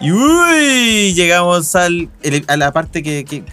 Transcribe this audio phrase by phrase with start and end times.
[0.00, 2.08] Y uy, llegamos al,
[2.48, 3.44] a la parte que, que,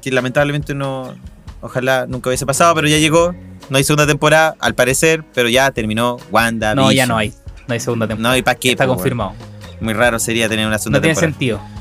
[0.00, 1.14] que lamentablemente no,
[1.60, 3.34] ojalá nunca hubiese pasado, pero ya llegó.
[3.68, 6.74] No hay segunda temporada, al parecer, pero ya terminó Wanda.
[6.76, 7.34] No, ya no hay.
[7.66, 8.28] No hay segunda temporada.
[8.28, 8.70] No, hay para qué?
[8.70, 9.32] Está confirmado.
[9.80, 11.28] Muy raro sería tener una segunda temporada.
[11.28, 11.76] No tiene sentido.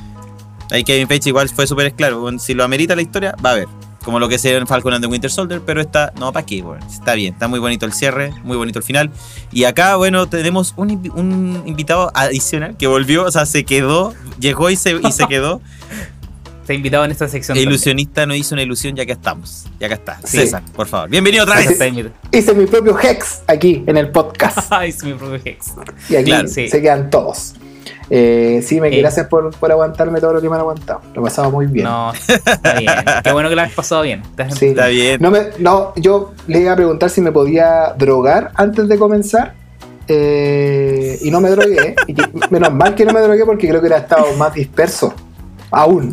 [0.72, 2.28] Ahí Kevin Feige igual fue súper claro.
[2.40, 3.68] Si lo amerita la historia, va a haber.
[4.06, 6.64] Como lo que se en Falcon and the Winter Soldier, pero está, no, ¿para qué?
[6.88, 9.10] está bien, está muy bonito el cierre, muy bonito el final.
[9.52, 14.76] Y acá, bueno, tenemos un, invitado adicional que volvió, o sea, se quedó, llegó y
[14.76, 15.60] se, y se quedó.
[16.70, 17.58] ha invitado en esta sección.
[17.58, 19.66] El ilusionista no hizo una ilusión, ya que estamos.
[19.80, 20.20] Ya que está.
[20.24, 21.10] César, por favor.
[21.10, 21.80] Bienvenido otra vez.
[22.32, 24.72] Hice mi propio Hex aquí en el podcast.
[24.88, 25.74] Hice mi propio Hex.
[26.10, 27.56] Y aquí se quedan todos.
[28.10, 29.00] Eh, sí, me eh.
[29.00, 31.02] gracias por, por, aguantarme todo lo que me han aguantado.
[31.14, 31.86] Lo he pasado muy bien.
[31.86, 32.92] No, está bien.
[33.24, 34.22] Qué bueno que lo has pasado bien.
[34.58, 34.68] Sí.
[34.68, 35.22] Está bien.
[35.22, 39.54] No, me, no, yo le iba a preguntar si me podía drogar antes de comenzar.
[40.08, 41.96] Eh, y no me drogué.
[42.08, 42.16] y
[42.52, 45.14] menos mal que no me drogué porque creo que hubiera estado más disperso.
[45.72, 46.12] Aún.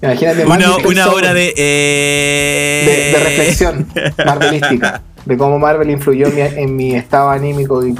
[0.00, 3.86] Imagínate una, una hora de, de, de, reflexión
[4.24, 5.02] marvelística.
[5.24, 7.92] De cómo Marvel influyó en mi, en mi estado anímico y,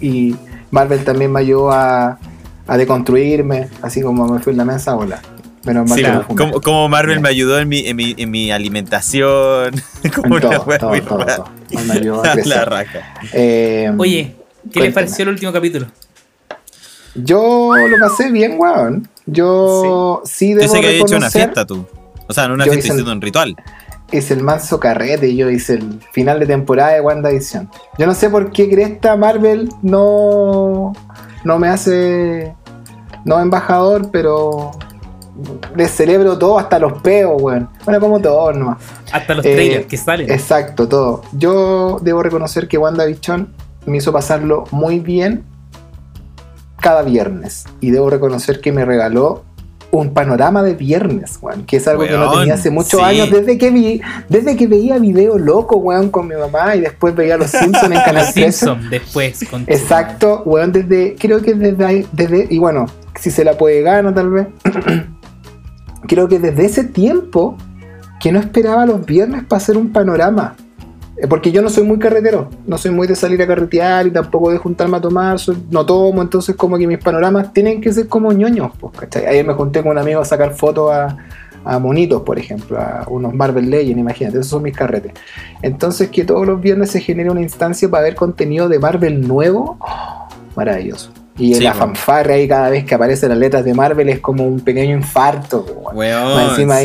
[0.00, 0.36] y
[0.70, 2.18] Marvel también me ayudó a,
[2.66, 5.20] a deconstruirme, así como me fui en la mesa, hola.
[5.64, 9.74] Menos mal sí, como, como, Marvel me ayudó en mi, en mi, en mi alimentación.
[10.14, 11.44] como todo, todo, todo,
[11.86, 13.14] Me ayudó a la raja.
[13.32, 14.36] Eh, Oye,
[14.72, 15.86] ¿qué les pareció el último capítulo?
[17.16, 19.08] Yo lo pasé bien, weón.
[19.26, 21.84] Yo sí, sí debo Yo sé que había hecho una fiesta tú.
[22.28, 23.56] O sea, no una fiesta, sino un ritual
[24.10, 27.68] es el manso carrete yo hice el final de temporada de WandaVision.
[27.98, 30.92] Yo no sé por qué Cresta Marvel no,
[31.44, 32.54] no me hace
[33.24, 34.70] no embajador, pero
[35.74, 37.68] les celebro todo, hasta los peos, weón.
[37.84, 38.78] Bueno, como todo nomás.
[39.12, 40.30] Hasta los trailers eh, que salen.
[40.30, 41.22] Exacto, todo.
[41.32, 43.52] Yo debo reconocer que WandaVision
[43.86, 45.44] me hizo pasarlo muy bien
[46.80, 47.64] cada viernes.
[47.80, 49.44] Y debo reconocer que me regaló
[50.00, 53.58] un panorama de viernes, weón, que es algo que no tenía hace muchos años, desde
[53.58, 57.50] que vi, desde que veía videos locos, weón, con mi mamá y después veía Los
[57.52, 58.76] Simpsons en Canal 13.
[58.90, 59.44] después.
[59.50, 62.86] Con Exacto, weón, desde, creo que desde ahí, desde, y bueno,
[63.18, 64.46] si se la puede ganar tal vez,
[66.06, 67.56] creo que desde ese tiempo
[68.20, 70.56] que no esperaba los viernes para hacer un panorama.
[71.18, 74.10] Eh, porque yo no soy muy carretero, no soy muy de salir a carretear y
[74.10, 75.38] tampoco de juntarme a tomar,
[75.70, 79.26] no tomo, entonces como que mis panoramas tienen que ser como ñoños, pues, ¿cachai?
[79.26, 81.16] Ayer me junté con un amigo a sacar fotos a,
[81.80, 85.12] monitos, por ejemplo, a unos Marvel Legends, imagínate, esos son mis carretes.
[85.62, 89.76] Entonces que todos los viernes se genere una instancia para ver contenido de Marvel nuevo,
[89.80, 91.10] oh, maravilloso.
[91.38, 94.60] Y la fanfarra ahí cada vez que aparecen las letras de Marvel es como un
[94.60, 95.66] pequeño infarto.
[95.94, 96.76] más, encima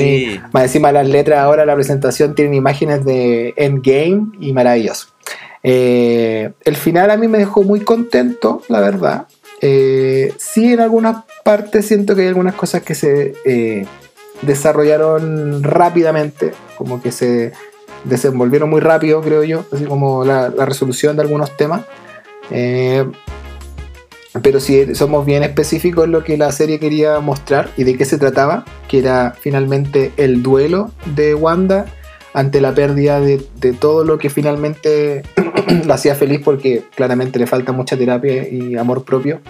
[0.51, 5.07] más encima las letras ahora la presentación tienen imágenes de Endgame y maravilloso.
[5.63, 9.28] Eh, el final a mí me dejó muy contento, la verdad.
[9.61, 13.85] Eh, sí, en algunas partes siento que hay algunas cosas que se eh,
[14.41, 17.53] desarrollaron rápidamente, como que se
[18.03, 21.81] desenvolvieron muy rápido, creo yo, así como la, la resolución de algunos temas.
[24.42, 28.06] Pero si somos bien específicos en lo que la serie quería mostrar y de qué
[28.06, 31.86] se trataba, que era finalmente el duelo de Wanda
[32.34, 33.40] ante la pérdida de,
[33.80, 35.24] todo lo que finalmente
[35.86, 39.41] la hacía feliz porque claramente le falta mucha terapia y amor propio.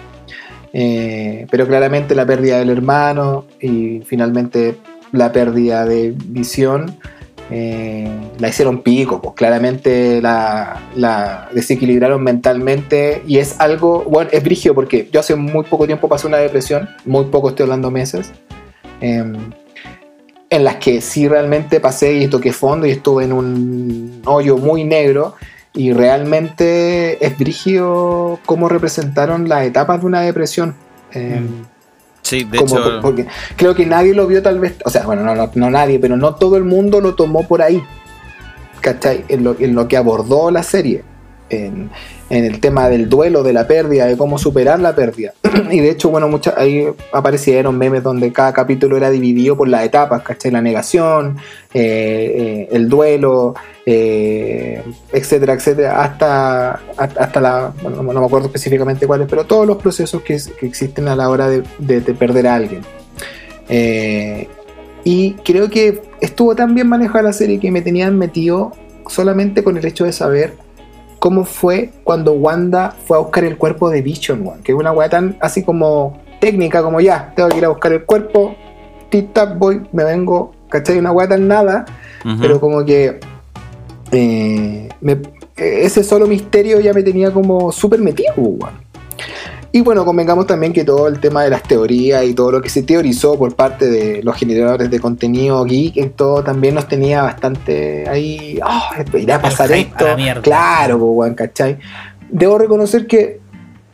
[0.72, 4.76] Eh, pero claramente la pérdida del hermano y finalmente
[5.12, 6.96] la pérdida de visión
[7.54, 8.08] eh,
[8.38, 15.06] la hicieron pico, pues claramente la, desequilibraron mentalmente y es algo, bueno, es brigio porque
[15.12, 18.32] yo hace muy poco tiempo pasé una depresión, muy poco estoy hablando meses,
[19.02, 19.34] em,
[20.48, 24.84] en las que sí realmente pasé y toqué fondo y estuve en un hoyo muy
[24.84, 25.34] negro
[25.74, 30.74] y realmente es brigio cómo representaron las etapas de una depresión.
[31.12, 31.71] Em, mm.
[32.22, 33.00] Sí, de hecho.
[33.00, 34.76] Porque creo que nadie lo vio, tal vez.
[34.84, 37.82] O sea, bueno, no, nadie, pero no todo el mundo lo tomó por ahí.
[38.80, 39.24] ¿Cachai?
[39.28, 41.04] En lo, en lo que abordó la serie.
[41.52, 41.90] En,
[42.30, 45.34] el tema del duelo, de la pérdida, de cómo superar la pérdida.
[45.70, 49.84] y de hecho, bueno, muchas, ahí aparecieron memes donde cada capítulo era dividido por las
[49.84, 50.50] etapas, ¿cachai?
[50.50, 51.36] La negación,
[51.74, 53.54] eh, eh, el duelo,
[53.84, 54.82] eh,
[55.12, 60.22] etcétera, etcétera, hasta, hasta la, bueno, no me acuerdo específicamente cuáles, pero todos los procesos
[60.22, 61.62] que, existen a la hora de,
[62.14, 62.82] perder a alguien.
[63.68, 64.48] Eh,
[65.04, 68.72] y creo que estuvo tan bien manejada la serie que me tenían metido
[69.08, 70.54] solamente con el hecho de saber
[71.22, 75.08] cómo fue cuando Wanda fue a buscar el cuerpo de Vision, que es una weá
[75.08, 78.56] tan así como técnica, como ya, tengo que ir a buscar el cuerpo,
[79.08, 80.98] tic tac voy, me vengo, ¿cachai?
[80.98, 81.84] Una weá tan nada,
[82.40, 83.20] pero como que
[84.10, 84.88] eh,
[85.54, 88.34] ese solo misterio ya me tenía como súper metido,
[89.74, 92.68] Y bueno, convengamos también que todo el tema de las teorías y todo lo que
[92.68, 98.06] se teorizó por parte de los generadores de contenido geek, todo también nos tenía bastante
[98.06, 98.60] ahí.
[98.62, 100.04] Oh, irá a pasar esto.
[100.42, 101.78] claro, pues, ¿cachai?
[102.30, 103.40] Debo reconocer que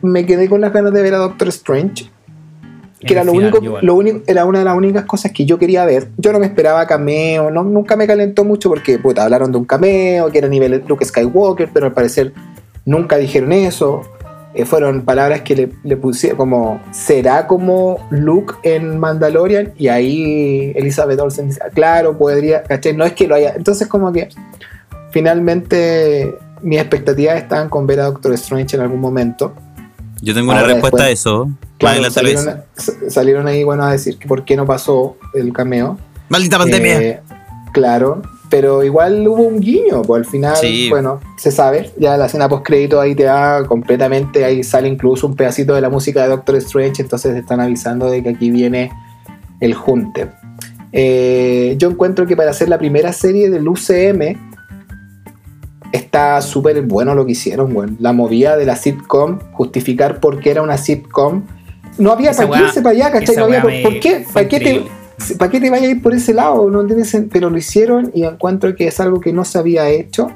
[0.01, 2.11] me quedé con las ganas de ver a Doctor Strange.
[2.99, 5.85] Que era lo único, lo único, era una de las únicas cosas que yo quería
[5.85, 6.09] ver.
[6.17, 9.63] Yo no me esperaba cameo, no, nunca me calentó mucho porque puta, hablaron de un
[9.63, 12.33] cameo, que era a nivel Luke Skywalker, pero al parecer
[12.83, 14.01] nunca dijeron eso.
[14.53, 19.73] Eh, fueron palabras que le, le pusieron como, ¿será como Luke en Mandalorian?
[19.77, 22.95] Y ahí Elizabeth Olsen dice, ah, claro, podría, ¿cachai?
[22.95, 23.53] No es que lo haya.
[23.55, 24.29] Entonces como que
[25.11, 29.53] finalmente mis expectativas estaban con ver a Doctor Strange en algún momento.
[30.21, 31.49] Yo tengo una respuesta a eso.
[31.77, 32.63] Claro, salieron,
[33.07, 35.97] salieron, ahí bueno a decir que por qué no pasó el cameo.
[36.27, 37.01] Maldita pandemia.
[37.01, 37.21] Eh,
[37.71, 40.57] claro, pero igual hubo un guiño, pues al final,
[40.89, 45.27] bueno, se sabe, ya la escena post crédito ahí te da completamente, ahí sale incluso
[45.27, 48.91] un pedacito de la música de Doctor Strange, entonces están avisando de que aquí viene
[49.59, 50.27] el junte.
[50.91, 54.35] Eh, yo encuentro que para hacer la primera serie del UCM
[55.91, 57.95] está súper bueno lo que hicieron, bueno.
[57.99, 61.43] La movida de la sitcom, justificar por qué era una sitcom.
[61.99, 63.35] No había para qué irse para allá, ¿cachai?
[63.35, 64.83] No había por, qué, ¿para qué te
[65.37, 66.69] ¿para qué te vayas a ir por ese lado?
[66.69, 66.85] No
[67.31, 70.27] pero lo hicieron y encuentro que es algo que no se había hecho,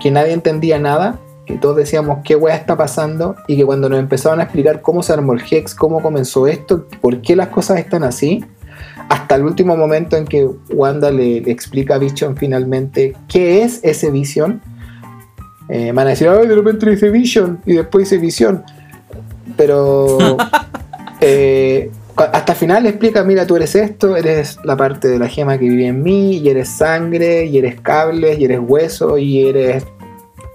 [0.00, 3.98] que nadie entendía nada, que todos decíamos qué weá está pasando y que cuando nos
[3.98, 7.78] empezaban a explicar cómo se armó el Hex, cómo comenzó esto, por qué las cosas
[7.78, 8.44] están así,
[9.08, 14.10] hasta el último momento en que Wanda le, explica a Vision finalmente qué es ese
[14.10, 14.62] Vision,
[15.68, 18.64] eh, van a decir, ay, de repente dice Vision y después dice Visión,
[19.56, 20.18] pero...
[21.20, 25.28] eh, hasta el final le explica, mira, tú eres esto, eres la parte de la
[25.28, 29.46] gema que vive en mí, y eres sangre, y eres cables, y eres hueso, y
[29.46, 29.84] eres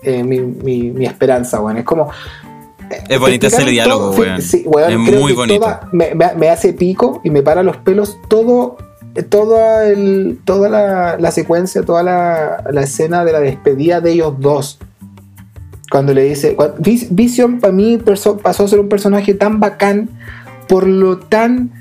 [0.03, 1.79] eh, mi, esperanza, bueno.
[1.79, 2.09] Es como...
[2.89, 4.41] Eh, es bonito ese diálogo, weón.
[4.41, 5.79] Sí, es muy bonito.
[5.91, 8.77] me, hace pico y me para los pelos todo
[9.29, 14.79] toda, el, toda la, secuencia, toda la, la, escena de la despedida de ellos dos.
[15.91, 16.56] Cuando le dice.
[17.09, 20.09] Vision para mí pasó a ser un personaje tan bacán
[20.69, 21.71] por lo tan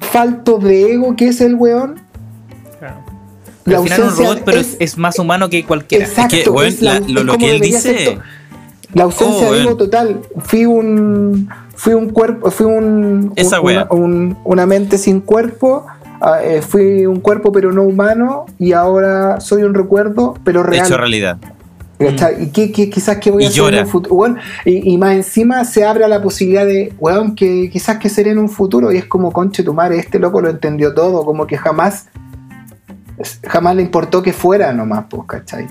[0.00, 2.00] falto de ego que es el weón.
[2.78, 2.96] Claro.
[3.64, 6.04] La al final un robot, pero es, más humano que cualquiera.
[6.04, 6.52] Exacto,
[7.08, 8.18] lo, que él dice.
[8.92, 10.20] La ausencia oh, de ego total.
[10.44, 11.48] Fui un.
[11.74, 12.50] Fui un cuerpo.
[12.50, 13.32] Fui un.
[14.44, 15.86] una, mente sin cuerpo.
[16.20, 18.46] Ah, eh, fui un cuerpo pero no humano.
[18.58, 20.84] Y ahora soy un recuerdo pero real.
[20.84, 21.38] Hecho realidad.
[21.98, 24.36] ¿Y qué, quizás que voy a hacer en un futuro?
[24.64, 28.48] y, más encima se abre la posibilidad de, weón, que quizás que seré en un
[28.48, 28.92] futuro.
[28.92, 32.08] Y es como, conche tu madre, este loco lo entendió todo, como que jamás,
[33.46, 35.66] jamás le importó que fuera nomás, pues, ¿cachai?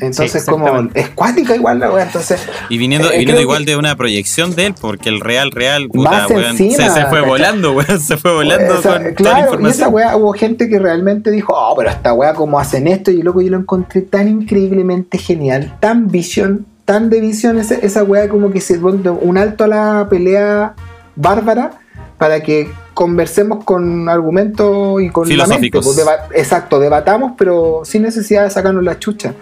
[0.00, 2.04] Entonces, como es cuática igual la wea.
[2.04, 5.88] Entonces, y viniendo, eh, viniendo igual de una proyección de él, porque el real, real,
[5.88, 8.80] puta, se, fue volando, weón, se fue volando.
[8.82, 12.58] con claro, y esa wea hubo gente que realmente dijo, oh, pero esta wea, ¿cómo
[12.58, 13.10] hacen esto?
[13.10, 18.02] Y luego yo lo encontré tan increíblemente genial, tan visión, tan de visión, esa, esa
[18.02, 20.74] wea como que se un alto a la pelea
[21.16, 21.72] bárbara
[22.18, 25.84] para que conversemos con argumentos y con filosóficos.
[25.84, 29.34] Pues, exacto, debatamos, pero sin necesidad de sacarnos la chucha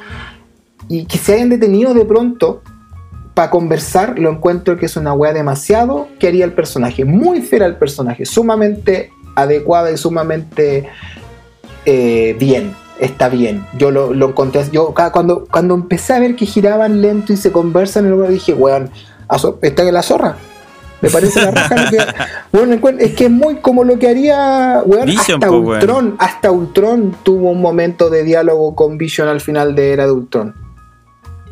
[0.88, 2.62] y que se hayan detenido de pronto
[3.34, 7.64] para conversar, lo encuentro que es una wea demasiado que haría el personaje, muy fiel
[7.64, 10.88] al personaje, sumamente adecuada y sumamente
[11.84, 13.66] eh, bien, está bien.
[13.76, 17.50] Yo lo, lo encontré, yo cuando, cuando empecé a ver que giraban lento y se
[17.50, 18.90] conversan, lugar dije, weón,
[19.62, 20.36] está en la zorra.
[21.00, 21.74] Me parece la raja
[22.52, 27.50] bueno, es que es muy como lo que haría weón, hasta Ultron, hasta Ultron tuvo
[27.50, 30.63] un momento de diálogo con Vision al final de Era de Ultron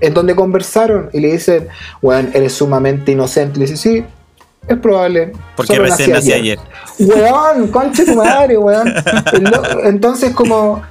[0.03, 1.69] en donde conversaron y le dicen,
[2.03, 3.59] weón, eres sumamente inocente.
[3.59, 4.05] Le dice, sí,
[4.67, 5.33] es probable.
[5.57, 6.59] Porque recién nací ayer.
[6.99, 8.93] Weón, conche tu madre, weón.
[9.85, 10.83] Entonces, como.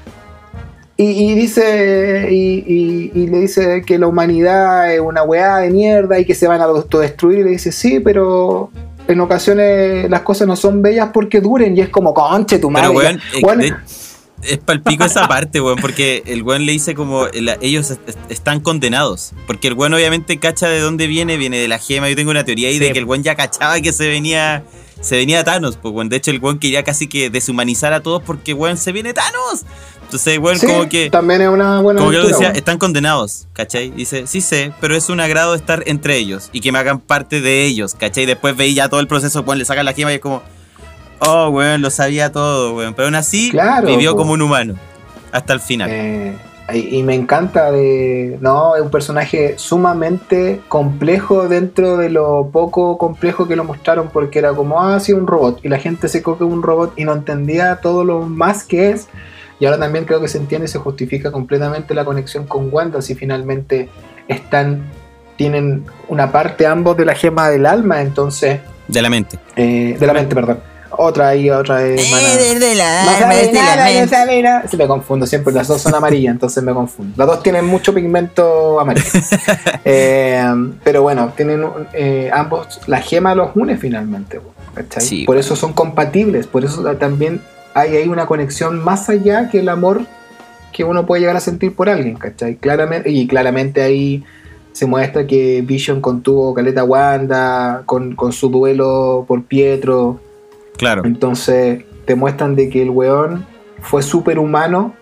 [0.95, 2.27] Y, dice.
[2.31, 6.47] Y, y, le dice que la humanidad es una weá de mierda y que se
[6.47, 7.39] van a autodestruir.
[7.39, 8.71] Y le dice, sí, pero.
[9.07, 12.87] En ocasiones las cosas no son bellas porque duren y es como conche tu madre.
[12.95, 13.75] Pero, weón,
[14.43, 17.27] es palpico esa parte, weón, porque el weón le dice como
[17.61, 17.93] ellos
[18.29, 19.33] están condenados.
[19.47, 22.09] Porque el weón obviamente cacha de dónde viene, viene de la gema.
[22.09, 24.63] Yo tengo una teoría ahí de que el weón ya cachaba que se venía
[25.01, 26.09] se venía Thanos, pues weón.
[26.09, 29.65] De hecho, el weón quería casi que deshumanizar a todos porque weón se viene Thanos.
[30.03, 31.09] Entonces, weón, como que.
[31.09, 31.99] También es una buena.
[31.99, 33.91] Como que lo decía, están condenados, ¿cachai?
[33.91, 37.41] Dice, sí sé, pero es un agrado estar entre ellos y que me hagan parte
[37.41, 38.25] de ellos, ¿cachai?
[38.25, 40.43] Después veía todo el proceso, weón, le sacan la gema y es como
[41.21, 42.93] oh, weón, lo sabía todo, weón.
[42.93, 43.51] Pero aún así
[43.85, 44.75] vivió como un humano.
[45.31, 45.89] Hasta el final.
[45.91, 46.35] Eh,
[46.73, 48.37] Y, me encanta de.
[48.39, 54.39] No, es un personaje sumamente complejo dentro de lo poco complejo que lo mostraron, porque
[54.39, 55.59] era como, ah, sí, un robot.
[55.63, 59.07] Y la gente se coge un robot y no entendía todo lo más que es.
[59.59, 63.01] Y ahora también creo que se entiende y se justifica completamente la conexión con Wanda,
[63.01, 63.89] si finalmente
[64.27, 64.89] están.
[65.37, 68.59] Tienen una parte ambos de la gema del alma, entonces.
[68.87, 69.39] De la mente.
[69.55, 75.25] Eh, de la mente, perdón otra y otra es eh, de la, Se me confundo
[75.25, 77.13] siempre, las dos son amarillas, entonces me confundo.
[77.17, 79.09] Las dos tienen mucho pigmento amarillo.
[79.83, 80.43] Eh,
[80.83, 84.39] pero bueno, tienen eh, ambos, la gema los une finalmente.
[85.25, 87.41] por eso son compatibles, por eso también
[87.73, 90.01] hay ahí una conexión más allá que el amor
[90.71, 92.55] que uno puede llegar a sentir por alguien, ¿cachai?
[92.55, 94.23] Claramente, y claramente ahí
[94.71, 100.19] se muestra que Vision contuvo Caleta Wanda con, con su duelo por Pietro
[100.77, 101.03] Claro.
[101.05, 103.45] Entonces te muestran de que el weón
[103.81, 104.95] fue súper humano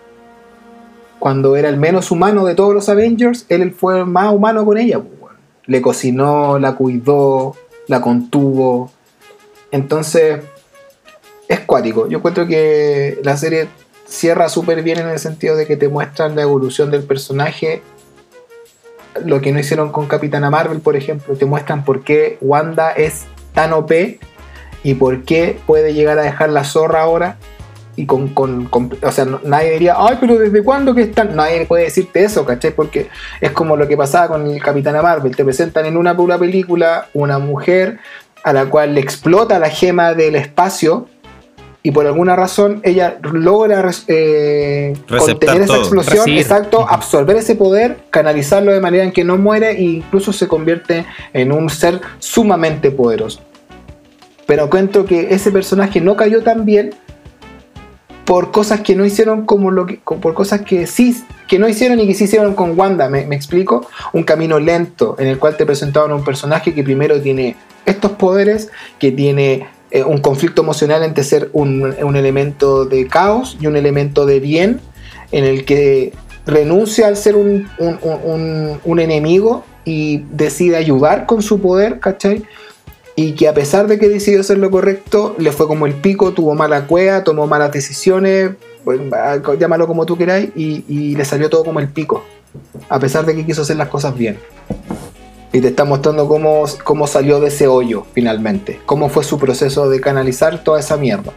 [1.20, 4.98] cuando era el menos humano de todos los Avengers, él fue más humano con ella.
[4.98, 5.34] Pues,
[5.66, 7.54] Le cocinó, la cuidó,
[7.86, 8.90] la contuvo.
[9.70, 10.40] Entonces,
[11.46, 12.08] es cuático.
[12.08, 13.68] Yo encuentro que la serie
[14.06, 17.82] cierra súper bien en el sentido de que te muestran la evolución del personaje.
[19.24, 23.26] Lo que no hicieron con Capitana Marvel, por ejemplo, te muestran por qué Wanda es
[23.52, 23.92] tan OP
[24.82, 27.36] y por qué puede llegar a dejar la zorra ahora
[27.96, 31.36] y con, con, o sea, nadie diría, ay, pero ¿desde cuándo que están?
[31.36, 32.70] Nadie puede decirte eso, ¿cachai?
[32.70, 33.08] Porque
[33.40, 37.08] es como lo que pasaba con el Capitán Marvel, te presentan en una pura película
[37.12, 37.98] una mujer
[38.42, 41.08] a la cual le explota la gema del espacio
[41.82, 48.72] y por alguna razón ella logra eh, contener esa explosión, exacto, absorber ese poder, canalizarlo
[48.72, 53.40] de manera en que no muere e incluso se convierte en un ser sumamente poderoso.
[54.50, 56.90] Pero cuento que ese personaje no cayó tan bien
[58.24, 62.00] por cosas que no hicieron como lo que, por cosas que sí que no hicieron
[62.00, 63.86] y que sí hicieron con Wanda, ¿me, explico?
[64.12, 67.54] Un camino lento en el cual te presentaban un personaje que primero tiene
[67.86, 73.68] estos poderes, que tiene eh, un conflicto emocional entre ser un, elemento de caos y
[73.68, 74.80] un elemento de bien,
[75.30, 76.12] en el que
[76.44, 82.42] renuncia al ser un, un enemigo y decide ayudar con su poder, ¿cachai?
[83.22, 86.32] Y que a pesar de que decidió hacer lo correcto, le fue como el pico,
[86.32, 88.98] tuvo mala cueva, tomó malas decisiones, pues,
[89.58, 92.24] llámalo como tú queráis, y, y, le salió todo como el pico,
[92.88, 94.38] a pesar de que quiso hacer las cosas bien.
[95.52, 99.90] Y te está mostrando cómo, cómo salió de ese hoyo finalmente, cómo fue su proceso
[99.90, 101.32] de canalizar toda esa mierda.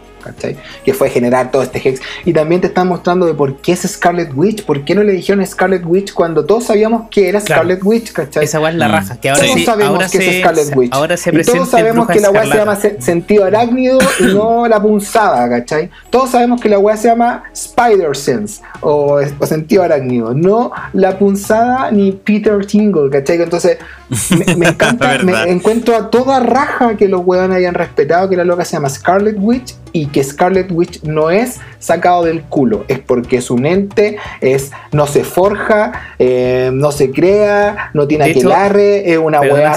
[0.83, 2.01] Que fue generar todo este hex.
[2.25, 5.13] Y también te están mostrando de por qué es Scarlet Witch, por qué no le
[5.13, 8.45] dijeron Scarlet Witch cuando todos sabíamos que era Scarlet Witch, ¿cachai?
[8.45, 8.91] Esa es la mm.
[8.91, 10.93] raja, que ahora todos sabemos que es Scarlet Witch.
[10.93, 14.81] Ahora se y todos sabemos que la weá se llama sentido arácnido y no la
[14.81, 15.89] punzada, ¿cachai?
[16.09, 21.91] Todos sabemos que la weá se llama Spider Sense o, sentido arácnido, no la punzada
[21.91, 23.41] ni Peter Tingle, ¿cachai?
[23.41, 23.77] Entonces,
[24.57, 28.65] me, encanta, me encuentro a toda raja que los weones hayan respetado que la loca
[28.65, 33.37] se llama Scarlet Witch y que Scarlet Witch no es sacado del culo, es porque
[33.37, 39.19] es un ente, es, no se forja, eh, no se crea, no tiene aquelarre, es
[39.19, 39.75] una hueá.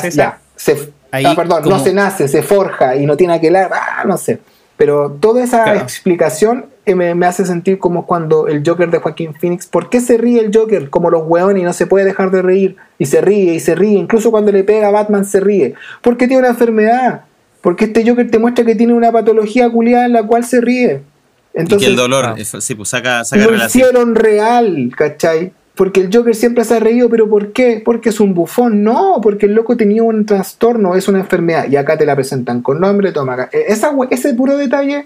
[0.57, 4.41] Se, ah, perdón, no se nace, se forja y no tiene aquelarre, ah, no sé.
[4.77, 9.67] Pero toda esa explicación eh, me, hace sentir como cuando el Joker de Joaquín Phoenix,
[9.67, 12.43] ¿por qué se ríe el Joker como los hueones y no se puede dejar de
[12.43, 12.77] reír?
[12.99, 15.75] Y se ríe y se ríe, incluso cuando le pega a Batman se ríe.
[16.03, 17.23] Porque tiene una enfermedad,
[17.67, 21.03] porque este Joker te muestra que tiene una patología culiada en la cual se ríe.
[21.53, 22.37] Entonces, y que el dolor, ah.
[22.39, 25.51] sí, pues saca, saca Lo hicieron real, ¿cachai?
[25.75, 27.83] Porque el Joker siempre se ha reído, pero ¿por qué?
[27.85, 28.85] Porque es un bufón.
[28.85, 31.67] No, porque el loco tenía un trastorno, es una enfermedad.
[31.69, 33.51] Y acá te la presentan con nombre, toma acá.
[33.53, 35.05] E, esa, ese puro detalle,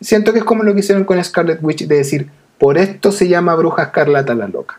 [0.00, 3.26] siento que es como lo que hicieron con Scarlet Witch, de decir, por esto se
[3.26, 4.78] llama Bruja Escarlata la loca.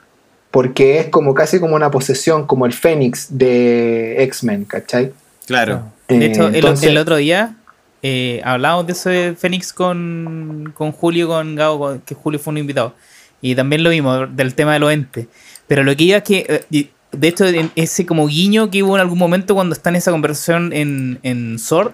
[0.49, 5.11] Porque es como casi como una posesión, como el Fénix de X-Men, ¿cachai?
[5.45, 5.96] Claro.
[6.07, 7.55] De hecho, el, otro día
[8.01, 12.95] eh, hablábamos de ese Fénix con, con Julio, con Gabo, que Julio fue un invitado.
[13.41, 15.27] Y también lo vimos del tema de los entes.
[15.67, 17.45] Pero lo que iba es que, eh, de hecho,
[17.75, 21.59] ese como guiño que hubo en algún momento cuando está en esa conversación en, en
[21.59, 21.91] Sword,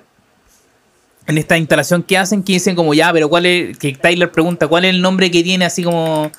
[1.28, 4.68] en esta instalación que hacen, que dicen como ya, pero cuál es, que Tyler pregunta
[4.68, 6.32] cuál es el nombre que tiene, así como...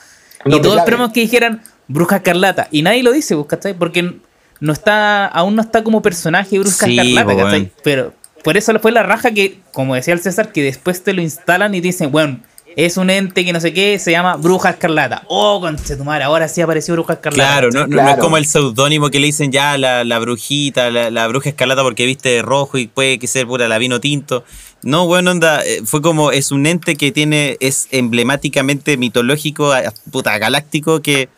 [0.45, 2.69] y todos esperamos que dijeran Bruja Escarlata.
[2.71, 3.75] Y nadie lo dice, pues, ¿cachai?
[3.75, 4.19] Porque
[4.65, 7.71] no está, aún no está como personaje Bruja Escarlata, ¿cachai?
[7.83, 11.21] Pero por eso fue la raja que, como decía el César, que después te lo
[11.21, 12.41] instalan y dicen, bueno,
[12.75, 15.25] es un ente que no sé qué, se llama Bruja Escarlata.
[15.29, 15.61] Oh,
[16.03, 17.69] madre, ahora sí apareció Bruja Escarlata.
[17.69, 21.51] Claro, no, es como el seudónimo que le dicen ya la, la brujita, la, bruja
[21.51, 24.45] escarlata porque viste de rojo y puede que sea pura la vino tinto.
[24.83, 29.73] No, bueno, onda, eh, fue como, es un ente que tiene, es emblemáticamente mitológico,
[30.11, 31.29] puta, galáctico, que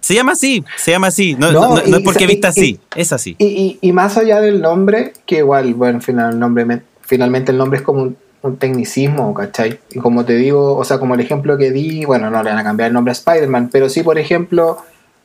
[0.00, 1.34] Se llama así, se llama así.
[1.34, 3.36] No, No, no- no- no y- es porque y- vista y- así, es así.
[3.38, 7.78] Y, más allá del nombre, que igual, bueno, final, el nombre, me- finalmente el nombre
[7.78, 9.80] es como un, un tecnicismo, ¿cachai?
[9.90, 12.58] Y como te digo, o sea, como el ejemplo que di, bueno, no le van
[12.58, 14.78] a cambiar el nombre a Spider-Man, pero sí, por ejemplo,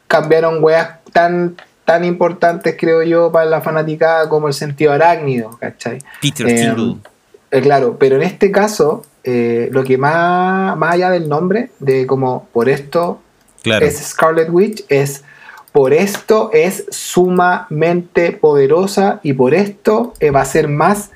[0.08, 6.00] cambiaron weas tan, tan importantes, creo yo, para la fanaticada como el sentido arácnido, ¿cachai?
[6.22, 6.96] Peter Eh.
[7.52, 12.08] Eh, claro, pero en este caso, eh, lo que más, más allá del nombre, de
[12.08, 13.20] como por esto
[13.64, 13.86] Claro.
[13.86, 15.24] es Scarlet Witch, es
[15.72, 21.10] por esto es sumamente poderosa y por esto eh, va a ser más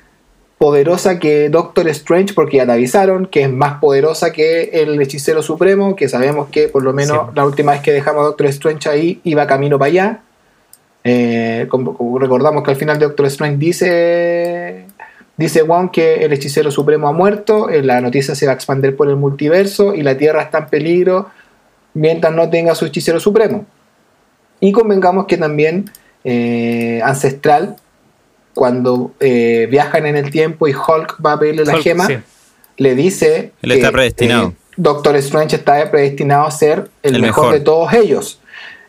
[0.58, 5.40] poderosa que Doctor Strange porque ya te avisaron que es más poderosa que el hechicero
[5.42, 7.32] supremo que sabemos que por lo menos Sí.
[7.36, 10.20] la última vez que dejamos a Doctor Strange ahí iba camino para allá
[11.04, 14.84] Eh, como, como recordamos que al final Doctor Strange dice
[15.36, 18.96] dice Wong que el hechicero supremo ha muerto eh, la noticia se va a expandir
[18.96, 21.30] por el multiverso y la tierra está en peligro
[21.98, 23.66] mientras no tenga su hechicero supremo.
[24.60, 25.90] Y convengamos que también
[26.24, 27.76] eh, Ancestral,
[28.54, 32.18] cuando eh, viajan en el tiempo y Hulk va a pedirle la Hulk, gema, sí.
[32.76, 34.48] le dice Él está predestinado.
[34.48, 37.58] eh, Doctor Strange está predestinado a ser el, El mejor, mejor.
[37.58, 38.40] de todos ellos.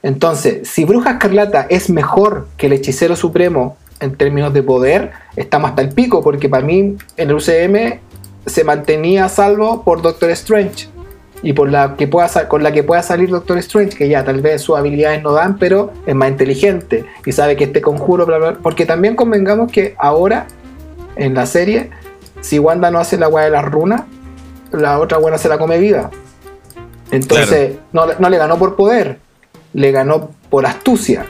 [0.04, 5.72] Entonces, si Bruja Escarlata es mejor que el hechicero supremo en términos de poder, estamos
[5.72, 8.00] hasta el pico, porque para mí en el UCM
[8.46, 10.88] se mantenía a salvo por Doctor Strange
[11.42, 14.42] y por la que pueda con la que pueda salir Doctor Strange, que ya tal
[14.42, 18.38] vez sus habilidades no dan, pero es más inteligente y sabe que este conjuro, bla,
[18.38, 20.48] bla, porque también convengamos que ahora
[21.16, 21.90] en la serie,
[22.42, 24.02] si Wanda no hace la weá de las runas,
[24.72, 26.10] la otra buena se la come viva.
[27.12, 29.20] Entonces, no, le- no le ganó por poder,
[29.74, 31.26] le ganó por astucia.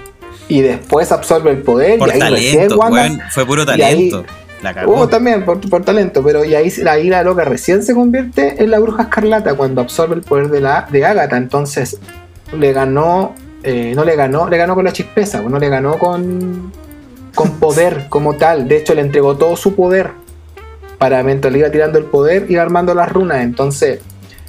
[0.48, 3.22] Y después absorbe el poder Por y ahí recién talento, Wanda- weón.
[3.30, 4.26] Fue puro y ahí- talento.
[4.62, 4.94] La cagó.
[4.96, 8.72] Oh, también, por, por talento, pero y ahí, ahí la loca recién se convierte en
[8.72, 11.38] la bruja escarlata cuando absorbe el poder de la de Agatha.
[11.38, 11.98] Entonces,
[12.58, 16.72] le ganó, eh, no le ganó, le ganó con la chispeza, no le ganó con,
[17.36, 18.68] con poder como tal.
[18.68, 20.12] De hecho, le entregó todo su poder
[20.98, 23.42] para mientras le iba tirando el poder, iba armando las runas.
[23.42, 24.02] Entonces,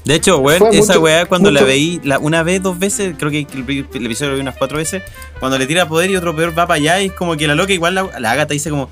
[0.04, 3.14] De hecho, weón, esa mucho- weá cuando la mucho- veí la, una vez, dos veces,
[3.16, 5.02] creo que el, el episodio lo vi unas cuatro veces,
[5.38, 7.54] cuando le tira poder y otro peor va para allá, y es como que la
[7.54, 8.90] loca igual la, la Agatha dice como.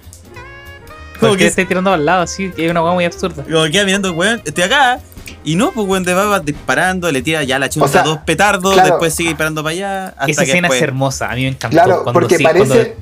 [1.20, 3.42] Como que, estoy tirando al lado, así, que es una hueá muy absurda.
[3.44, 5.00] como que queda mirando, weón, estoy acá.
[5.44, 8.18] Y no, pues weón, te va disparando, le tira ya la chunta O sea, dos
[8.18, 8.88] petardos, claro.
[8.90, 10.08] después sigue disparando para allá.
[10.08, 11.74] Hasta Esa que escena después- es hermosa, a mí me encantó.
[11.74, 12.94] claro, cuando porque sí, parece, cuando-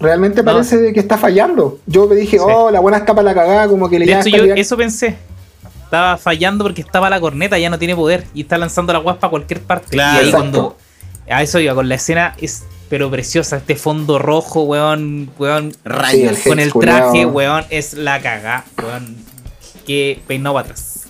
[0.00, 0.52] realmente No.
[0.52, 1.78] parece de que está fallando.
[1.86, 2.44] Yo me dije, Sí.
[2.46, 4.76] oh, la buena está para la cagada, como que le De ya hecho, yo eso
[4.76, 5.16] pensé.
[5.84, 8.24] Estaba fallando porque estaba la corneta, ya no tiene poder.
[8.32, 9.88] Y está lanzando la guaspa a cualquier parte.
[9.90, 10.16] Claro.
[10.16, 10.50] y ahí Exacto.
[10.50, 10.76] cuando.
[11.28, 13.56] A eso iba, con la escena es pero preciosa.
[13.56, 15.72] Este fondo rojo, weón, weón.
[16.10, 16.98] Sí, el Con el culiao.
[17.12, 19.16] traje, weón, es la cagá, weón.
[19.86, 21.06] Que peinado para atrás.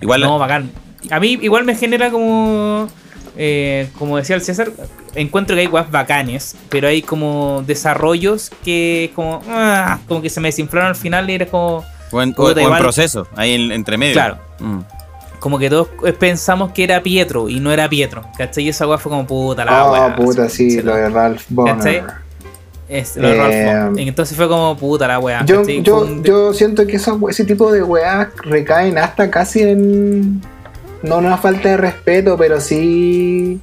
[0.00, 0.70] Igual, No, bacán.
[1.10, 2.88] A mí igual me genera como.
[3.36, 4.70] eh, como decía el César,
[5.14, 9.42] encuentro que hay weas bacanes, pero hay como desarrollos que como.
[9.48, 11.84] ah, como que se me desinflaron al final y era como.
[12.12, 14.12] buen, igual- proceso, ahí en, entre medio.
[14.14, 14.38] Claro.
[14.60, 14.80] Mm.
[15.40, 18.22] Como que todos pensamos que era Pietro y no era Pietro.
[18.38, 18.64] ¿Cachai?
[18.64, 20.14] Y esa wea fue como puta la Ah, wea.
[20.16, 22.00] puta, sí, lo de Ralph ¿Cachai?
[22.00, 22.14] Bonner.
[22.88, 23.98] Es lo de Eh, Ralph Bond.
[24.00, 25.44] Entonces fue como puta la wea.
[25.46, 25.82] Yo, ¿cachai?
[25.82, 30.42] yo, un- yo siento que esos- ese tipo de weas recaen hasta casi en.
[31.02, 33.58] No una falta de respeto, pero sí.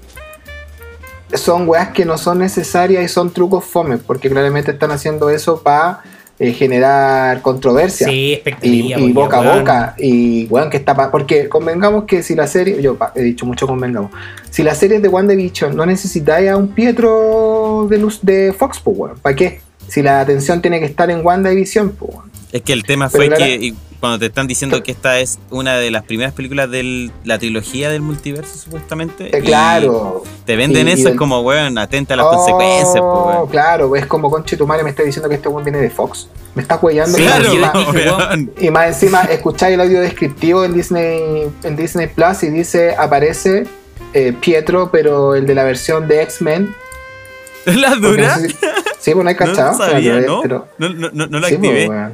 [1.33, 5.61] Son weas que no son necesarias y son trucos fomes, porque claramente están haciendo eso
[5.61, 6.01] para
[6.39, 8.07] generar controversia.
[8.07, 12.45] Sí, y, boca a boca y weón que está pa- porque convengamos que si la
[12.47, 14.11] serie yo he dicho mucho convengamos
[14.51, 18.79] si la serie es de WandaVision no necesitáis a un Pietro de luz de Fox
[18.83, 19.61] pues weón ¿para qué?
[19.87, 23.29] si la atención tiene que estar en WandaVision pues weón Es que el tema fue
[23.29, 27.09] que y cuando te están diciendo que esta es una de las primeras películas de
[27.23, 29.35] la trilogía del multiverso, supuestamente.
[29.35, 32.27] Eh, y claro Te venden Y- y eso, del- es como, weón, atenta a las
[32.27, 35.63] Oh, consecuencias, pues, claro es como conche tu madre me está diciendo que este weón
[35.63, 38.51] viene de Fox me está cuellando y más Claro, dije, weón.
[38.59, 43.65] Y más encima, escucháis el audio descriptivo en Disney, en Disney Plus y dice, aparece
[44.13, 46.73] eh, Pietro, pero el de la versión de X-Men.
[47.65, 48.37] ¿La dura?
[48.37, 48.55] no sé si-
[48.99, 49.77] Sí, bueno, hay No cachado.
[49.77, 50.41] sabía, pero- ¿no?
[50.41, 51.85] pero- No, no, no, no lo sí, activé.
[51.87, 52.11] pues.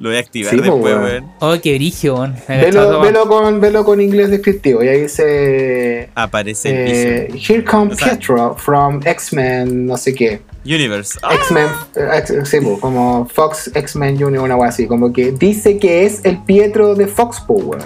[0.00, 1.02] Lo voy a activar Sí, después, weón.
[1.02, 1.26] weón.
[1.40, 2.36] Oh, qué brillo, weón.
[2.48, 4.82] Velo, velo con, velo con inglés descriptivo.
[4.84, 6.08] Y ahí dice.
[6.14, 10.40] Aparece eh, el Here come O sea- Pietro from X-Men, no sé qué.
[10.64, 11.18] Universe.
[11.22, 14.86] Ah, X-Men, eh, sí, pues, como Fox X-Men Junior, una cosa así.
[14.86, 17.80] Como que dice que es el Pietro de Fox, weón.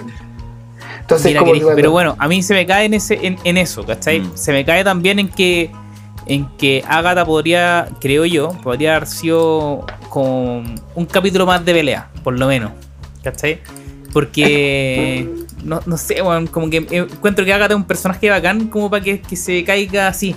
[1.01, 3.37] Entonces, Mira, como querido, que pero bueno, a mí se me cae en ese en,
[3.43, 4.21] en eso, ¿cachai?
[4.21, 4.31] Mm.
[4.35, 5.69] Se me cae también en que
[6.25, 12.09] en que Agatha podría, creo yo, podría haber sido con un capítulo más de pelea,
[12.23, 12.71] por lo menos,
[13.23, 13.59] ¿cachai?
[14.13, 15.27] Porque
[15.63, 19.03] no, no sé, weón, como que encuentro que Agatha es un personaje bacán como para
[19.03, 20.35] que, que se caiga así.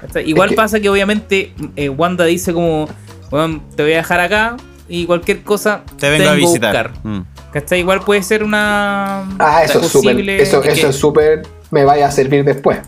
[0.00, 0.28] ¿cachai?
[0.28, 2.88] Igual pasa que obviamente eh, Wanda dice como,
[3.30, 4.56] weón, te voy a dejar acá
[4.88, 6.90] y cualquier cosa Te vengo a visitar.
[6.92, 7.04] buscar.
[7.04, 7.20] Mm.
[7.52, 7.80] ¿Cachai?
[7.80, 9.20] Igual puede ser una...
[9.38, 10.20] Ah, eso es súper.
[10.28, 11.42] Eso, que- eso es súper.
[11.70, 12.78] Me vaya a servir después.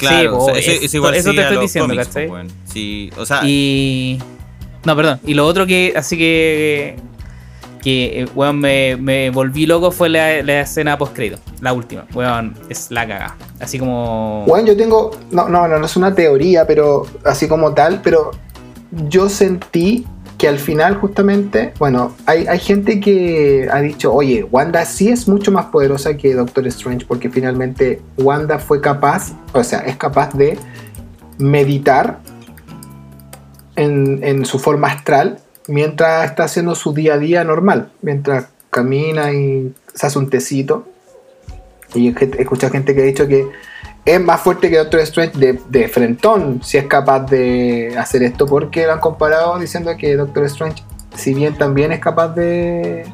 [0.00, 2.26] Claro, po, o sea, eso, es- eso igual eso te estoy diciendo, cómics, ¿cachai?
[2.26, 2.48] po, weón.
[2.64, 4.18] Sí, o sea, Y.
[4.84, 5.20] No, perdón.
[5.26, 5.92] Y lo otro que.
[5.96, 6.96] Así que.
[7.82, 11.38] Que, eh, weón, me, me volví loco fue la, la escena post-crédito.
[11.62, 12.04] La última.
[12.12, 13.36] Weón, es la caga.
[13.58, 14.44] Así como.
[14.46, 15.10] Bueno, yo tengo.
[15.30, 18.32] No, no, no, no es una teoría, pero así como tal, pero
[19.08, 20.04] yo sentí
[20.40, 25.28] que al final, justamente, bueno, hay, hay gente que ha dicho, oye, Wanda sí es
[25.28, 30.32] mucho más poderosa que Doctor Strange, porque finalmente Wanda fue capaz, o sea, es capaz
[30.32, 30.56] de
[31.36, 32.20] meditar
[33.76, 39.32] en, en su forma astral mientras está haciendo su día a día normal, mientras camina
[39.32, 40.88] y se hace un tecito.
[41.94, 43.46] Y escuchado gente que ha dicho que
[44.04, 48.46] es más fuerte que Doctor Strange de, de frentón si es capaz de hacer esto,
[48.46, 50.82] porque lo han comparado diciendo que Doctor Strange,
[51.14, 53.04] si bien también es capaz de,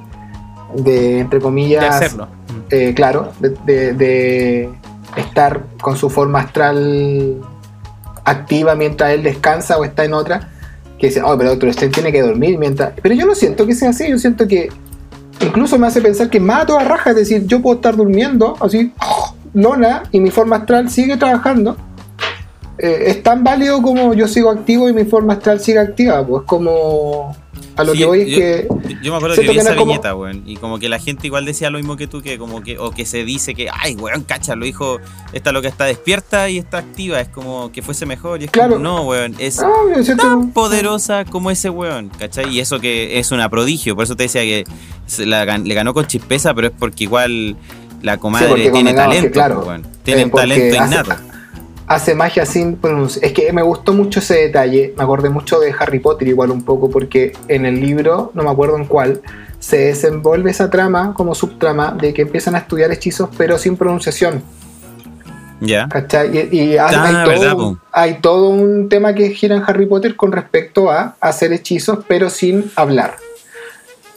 [0.75, 2.29] de entre comillas, de hacerlo.
[2.71, 4.71] eh, claro, de, de- de
[5.17, 7.41] estar con su forma astral
[8.25, 10.51] activa mientras él descansa o está en otra,
[10.99, 12.93] que dice, oh, pero Doctor Strange tiene que dormir mientras...
[13.03, 14.69] Pero yo no siento que sea así, yo siento que
[15.41, 18.57] incluso me hace pensar que más a toda raja, es decir, yo puedo estar durmiendo
[18.61, 18.93] así,
[19.57, 21.77] lona, y mi forma astral sigue trabajando.
[22.79, 26.43] Eh, es tan válido como yo sigo activo y mi forma astral sigue activa, pues
[26.45, 27.35] como...
[27.79, 28.69] A lo Sí, que voy es yo- que...
[29.03, 30.43] Yo me acuerdo que vi que no esa es como- viñeta, weón.
[30.47, 32.91] Y como que la gente igual decía lo mismo que tú, que como que, o
[32.91, 34.99] que se dice que, ay, weón, cacha, lo dijo,
[35.33, 38.41] esta lo que está despierta y está activa, es como que fuese mejor.
[38.43, 38.73] Y es Claro.
[38.75, 39.71] como, no, weón, es Ah,
[40.03, 42.49] siento- tan poderosa como ese weón, ¿cachai?
[42.55, 44.65] Y eso que es una prodigio, por eso te decía que
[45.19, 47.57] la le ganó con chispeza, pero es porque igual
[48.03, 49.87] la comadre tiene convengamos que, talento, claro, po, weón.
[50.03, 51.23] Tiene eh, un porque talento hace- innato.
[51.87, 53.25] hace magia sin pronunciar.
[53.25, 54.95] Es que me gustó mucho ese detalle.
[54.97, 58.51] Me acordé mucho de Harry Potter igual un poco porque en el libro, no me
[58.51, 59.21] acuerdo en cuál,
[59.59, 64.43] se desenvuelve esa trama como subtrama de que empiezan a estudiar hechizos pero sin pronunciación.
[65.61, 65.89] Ya.
[65.89, 66.51] ¿Cachai?
[66.53, 70.15] Y, y hay, Ah, verdad, todo, hay todo un tema que gira en Harry Potter
[70.15, 73.17] con respecto a hacer hechizos pero sin hablar.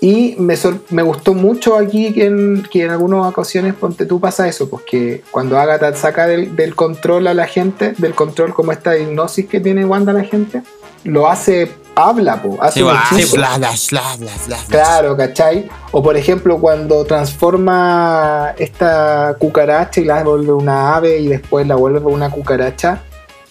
[0.02, 4.20] Y me, sor- me gustó mucho aquí que en, que en algunas ocasiones, ponte tú,
[4.20, 8.54] pasa eso, pues que cuando Agatha saca del, del control a la gente, del control
[8.54, 10.62] como esta hipnosis que tiene Wanda a la gente,
[11.04, 13.72] lo hace, habla, pues, hace Sí, un bla, bla,
[14.18, 14.58] bla, bla.
[14.70, 15.70] Claro, ¿cachai?
[15.92, 21.76] O por ejemplo, cuando transforma esta cucaracha y la vuelve una ave y después la
[21.76, 23.04] vuelve una cucaracha,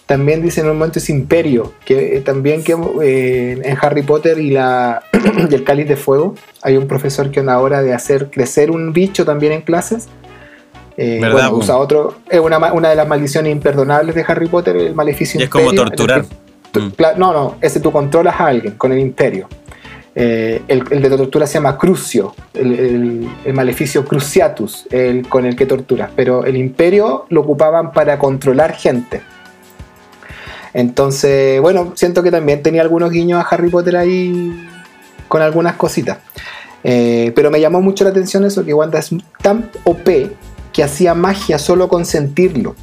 [0.09, 4.39] también dice en un momento es imperio, que eh, también que eh, en Harry Potter
[4.39, 5.03] y, la,
[5.49, 8.71] y el cáliz de fuego hay un profesor que a la hora de hacer crecer
[8.71, 10.07] un bicho también en clases,
[10.97, 14.75] eh, ¿Verdad, bueno, usa otro, es una, una de las maldiciones imperdonables de Harry Potter,
[14.77, 16.25] el maleficio Y es como imperio, torturar.
[16.71, 16.91] tú- Mm.
[17.17, 19.47] no, no, ese tú controlas a alguien con el imperio.
[20.15, 25.45] Eh, el, el de tortura se llama Crucio, el, el- el maleficio Cruciatus, el con
[25.45, 26.09] el que torturas.
[26.15, 29.21] Pero el imperio lo ocupaban para controlar gente.
[30.73, 34.67] Entonces, bueno, siento que también tenía algunos guiños a Harry Potter ahí
[35.27, 36.17] con algunas cositas.
[36.83, 39.09] Eh, pero me llamó mucho la atención eso, que Wanda es
[39.41, 40.09] tan OP
[40.73, 42.75] que hacía magia solo con sentirlo.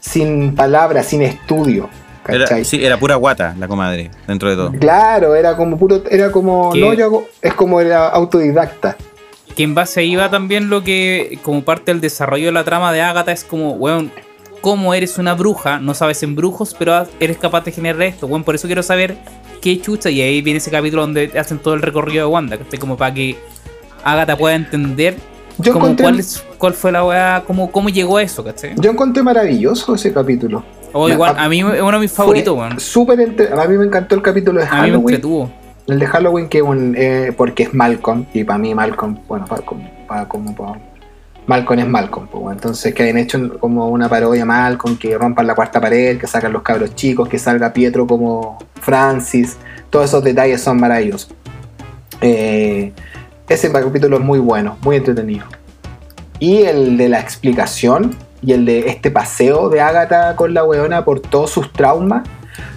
[0.00, 1.88] Sin palabras, sin estudio.
[2.26, 4.72] Era, sí, era pura guata la comadre, dentro de todo.
[4.72, 8.96] Claro, era como puro, era como, no, yo hago, es como era autodidacta.
[9.56, 12.92] Que en base ahí va también lo que, como parte del desarrollo de la trama
[12.92, 14.12] de Agatha, es como, weón,
[14.60, 18.44] cómo eres una bruja, no sabes en brujos, pero eres capaz de generar esto, weón,
[18.44, 19.16] por eso quiero saber
[19.60, 22.78] qué chucha, y ahí viene ese capítulo donde hacen todo el recorrido de Wanda, que
[22.78, 23.36] como para que
[24.04, 25.16] Agatha pueda entender
[25.58, 28.74] Yo como encontré, cuál, es- cuál fue la weá, cómo, cómo llegó a eso, ¿cachai?
[28.78, 30.62] yo encontré maravilloso ese capítulo.
[30.92, 32.80] O Me- igual, a- a mí es uno de mis favoritos, weón.
[32.80, 35.08] Súper a mí me encantó el capítulo de A mí me Halloween.
[35.14, 35.50] entretuvo.
[35.86, 39.62] El de Halloween que un, eh, porque es Malcolm y para mí Malcolm, bueno, para,
[39.62, 40.78] como, para, como para-
[41.46, 45.80] Malcolm es Malcolm, entonces que hayan hecho como una parodia Malcolm, que rompan la cuarta
[45.80, 49.56] pared, que sacan los cabros chicos, que salga Pietro como Francis,
[49.90, 51.34] todos esos detalles son maravillosos.
[52.20, 52.92] Eh,
[53.48, 55.44] ese capítulo es muy bueno, muy entretenido.
[56.38, 61.04] Y el de la explicación y el de este paseo de Agatha con la weona
[61.04, 62.26] por todos sus traumas.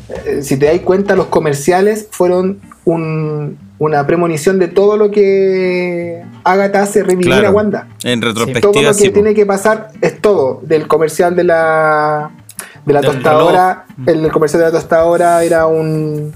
[0.09, 6.23] Eh, si te das cuenta, los comerciales fueron un- una premonición de todo lo que
[6.43, 7.47] Agatha hace revivir Claro.
[7.49, 7.87] a Wanda.
[8.03, 9.09] En Todo retrospectiva, lo que sí.
[9.11, 10.59] tiene que pasar es todo.
[10.63, 12.31] Del comercial de la,
[12.85, 13.85] de la tostadora.
[14.05, 16.33] El, comercial de la tostadora era un,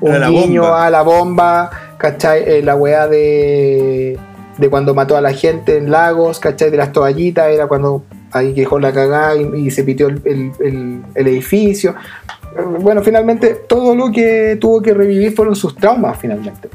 [0.00, 1.70] un Era guiño a la bomba.
[1.98, 2.42] ¿Cachai?
[2.46, 4.18] Eh, la weá de,
[4.56, 6.70] de cuando mató a la gente en lagos, ¿cachai?
[6.70, 10.22] De las toallitas, era cuando ahí dejó la cagada y, y se pitió el-
[11.14, 11.94] el edificio.
[12.80, 16.68] Bueno, finalmente todo lo que tuvo que revivir fueron sus traumas, finalmente.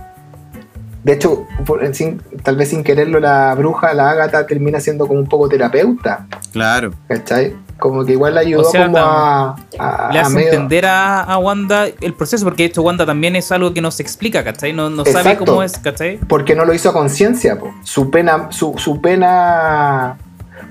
[1.04, 5.20] De hecho, por- sin- tal vez sin quererlo, la bruja, la ágata, termina siendo como
[5.20, 6.92] un poco terapeuta, Claro.
[7.08, 7.54] ¿cachai?
[7.78, 10.86] Como que igual le ayudó O sea, como a, a- Le a hace medio- entender
[10.88, 14.02] a, a Wanda el proceso, porque de hecho Wanda también es algo que no se
[14.02, 14.74] explica, ¿cachai?
[14.74, 16.18] No, no sabe cómo es, ¿cachai?
[16.28, 17.60] porque no lo hizo a conciencia.
[17.60, 17.72] po.
[17.84, 20.18] Su pena, su, su pena,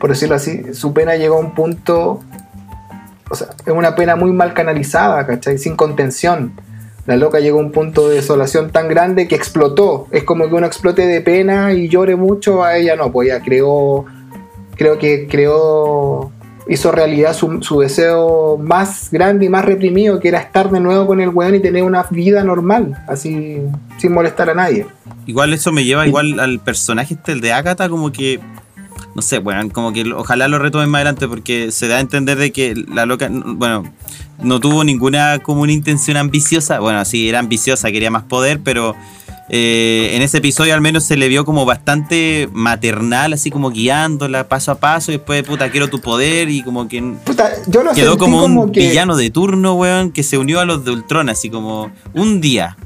[0.01, 2.23] por decirlo así, su pena llegó a un punto,
[3.43, 5.59] es una pena muy mal canalizada, ¿cachai?
[5.59, 6.53] Sin contención.
[7.07, 10.07] La loca llegó a un punto de desolación tan grande que explotó.
[10.11, 13.43] Es como que uno explote de pena y llore mucho, a ella no, pues ella
[13.43, 14.07] creó,
[14.75, 16.33] creo que creó,
[16.67, 21.07] hizo realidad su, su deseo más grande y más reprimido, que era estar de nuevo
[21.07, 23.59] con el weón y tener una vida normal, así,
[23.99, 24.87] sin molestar a nadie.
[25.27, 28.41] Igual eso me lleva igual al personaje este, el de Agatha, como que.
[29.15, 32.37] No sé, bueno, como que ojalá lo retomen más adelante porque se da a entender
[32.37, 33.85] de que la loca, bueno,
[34.43, 36.81] no tuvo ninguna como una intención ambiciosa.
[36.81, 38.97] Bueno, sí, era ambiciosa, quería más poder, pero
[39.51, 44.49] eh, en ese episodio al menos se le vio como bastante maternal, así como guiándola
[44.49, 47.93] paso a paso y después, puta, quiero tu poder y como que Puta, yo lo
[47.93, 50.91] quedó sentí como un que, villano de turno, weón, que se unió a los de
[50.91, 52.77] Ultron, así como un día.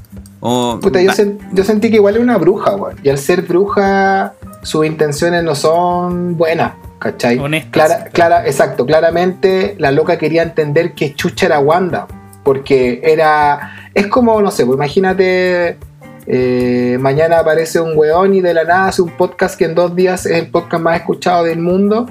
[0.41, 2.97] O, Puta, yo, sen- yo sentí que igual es una bruja, weón.
[3.03, 7.37] Y al ser bruja, sus intenciones no son buenas, ¿cachai?
[7.37, 7.71] Honestas.
[7.71, 12.07] Clara, clara, exacto, claramente la loca quería entender que chucha era Wanda.
[12.43, 13.89] Porque era.
[13.93, 15.77] Es como, no sé, pues imagínate.
[16.25, 19.95] eh, mañana aparece un weón y de la nada hace un podcast que en dos
[19.95, 22.07] días es el podcast más escuchado del mundo.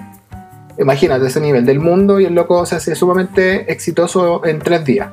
[0.78, 5.08] Imagínate ese nivel del mundo y el loco se hace sumamente exitoso en tres días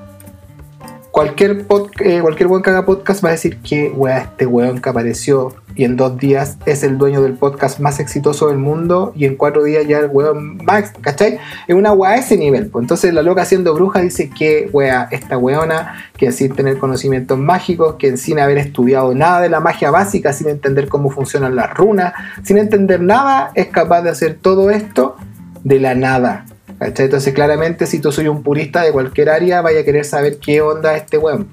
[1.16, 4.90] cualquier, pod- eh, cualquier que haga podcast va a decir que weá, este weón que
[4.90, 9.24] apareció y en dos días es el dueño del podcast más exitoso del mundo y
[9.24, 11.40] en cuatro días ya el weón más, ¿cachai?
[11.70, 12.68] Es una weá a ese nivel.
[12.68, 12.84] pues.
[12.84, 17.96] Entonces la loca siendo bruja dice que weá, esta weona, que sin tener conocimientos mágicos,
[17.96, 22.12] que sin haber estudiado nada de la magia básica, sin entender cómo funcionan las runas,
[22.44, 25.16] sin entender nada, es capaz de hacer todo esto
[25.64, 26.44] de la nada.
[26.80, 30.62] Entonces, claramente, si tú soy un purista de cualquier área, vaya a querer saber qué
[30.62, 31.48] onda este weón.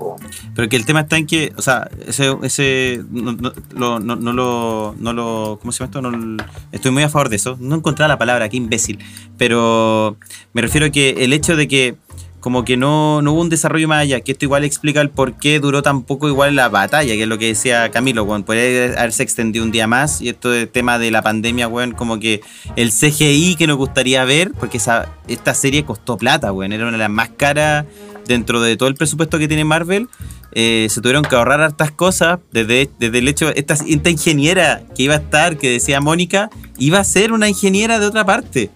[0.55, 5.13] Pero que el tema está en que, o sea, ese, ese no, no- lo, no,
[5.13, 6.45] lo, ¿cómo se llama esto?
[6.73, 7.57] Estoy muy a favor de eso.
[7.61, 8.99] No encontraba la palabra, qué imbécil.
[9.39, 10.17] Pero
[10.53, 11.95] me refiero a que el hecho de que
[12.43, 15.39] como que no, no hubo un desarrollo más allá, que esto igual explica el por
[15.39, 18.87] qué duró tan poco igual la batalla, que es lo que decía Camilo, weón, podría
[18.99, 22.41] haberse extendido un día más, y esto del tema de la pandemia, weón, como que
[22.75, 26.93] el CGI que nos gustaría ver, porque esa, esta serie costó plata, weón, era una
[26.93, 27.87] de las más caras
[28.27, 30.09] dentro de todo el presupuesto que tiene Marvel,
[30.51, 35.05] eh, se tuvieron que ahorrar hartas cosas, desde, desde el hecho, esta, esta ingeniera que
[35.05, 38.69] iba a estar, que decía Mónica, iba a ser una ingeniera de otra parte,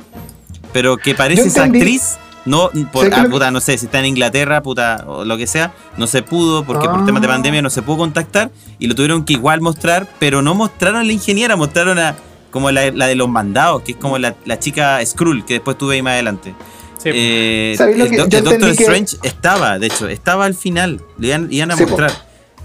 [0.73, 2.17] pero que parece esa actriz,
[2.47, 5.73] no, por, ah, puta, no sé, si está en Inglaterra, puta, o lo que sea,
[5.99, 7.05] no se pudo, porque por Ah.
[7.05, 10.55] temas de pandemia no se pudo contactar, y lo tuvieron que igual mostrar, pero no
[10.55, 12.15] mostraron a la ingeniera, mostraron a
[12.51, 15.77] como la, la de los mandados, que es como la, la chica Skrull, que después
[15.77, 16.55] tuve ahí más adelante.
[16.97, 17.11] Sí.
[17.13, 20.55] Eh, ¿Sabéis lo el, que- yo el Doctor que- Strange estaba, de hecho, estaba al
[20.55, 21.91] final, le iban, iban a Sí, po.
[21.91, 22.13] mostrar.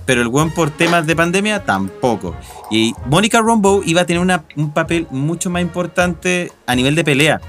[0.06, 2.36] Pero el buen por temas de pandemia tampoco.
[2.72, 7.04] Y Mónica Rambeau iba a tener una- un papel mucho más importante a nivel de
[7.04, 7.42] pelea.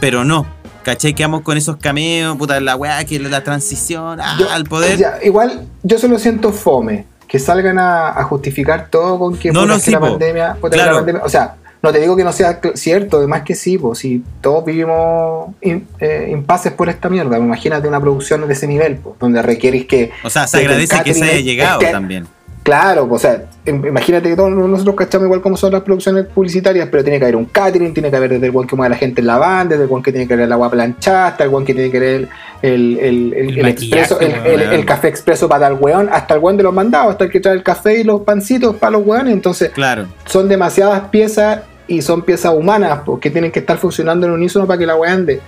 [0.00, 0.46] Pero no.
[0.84, 1.14] ¿Cachai?
[1.14, 4.98] Quedamos con esos cameos, puta, la weá, que la transición ah, Yo- al poder.
[4.98, 7.06] ya, igual, yo solo siento fome.
[7.26, 10.68] Que salgan a, a justificar todo con que, No, puta, no, que la pandemia, puta,
[10.70, 10.90] que Claro.
[10.92, 11.22] la pandemia.
[11.24, 14.64] O sea, no te digo que no sea cierto, además que sí, pues si todos
[14.64, 17.36] vivimos in- eh, impases por esta mierda.
[17.38, 20.12] Imagínate una producción de ese nivel, po, donde requieres que.
[20.22, 22.26] O sea, se que agradece que se haya llegado también.
[22.64, 26.24] Claro, pues, o sea, im- imagínate que todos nosotros cachamos igual como son las producciones
[26.24, 28.86] publicitarias, pero tiene que haber un catering, tiene que haber desde el guan que mueve
[28.86, 30.70] a la gente en la banda, desde el guan que tiene que haber el agua
[30.70, 32.28] planchada, hasta el guan que tiene que haber el,
[32.62, 36.40] el, el, El el expreso, el, el- el café expreso para dar weón, hasta el
[36.40, 39.06] weón de los mandados, hasta el que trae el café y los pancitos para los
[39.06, 39.34] weones.
[39.34, 40.06] Entonces, Claro.
[40.24, 44.78] son demasiadas piezas y son piezas humanas porque tienen que estar funcionando en unísono para
[44.78, 45.38] que la weá ande.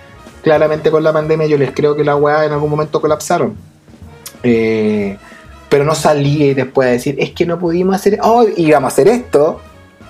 [0.42, 3.54] Claramente con la pandemia yo les creo que la weá en algún momento colapsaron.
[4.42, 5.16] Eh,
[5.68, 8.92] pero no salí y después a decir, es que no pudimos hacer, oh, íbamos a
[8.92, 9.60] hacer esto.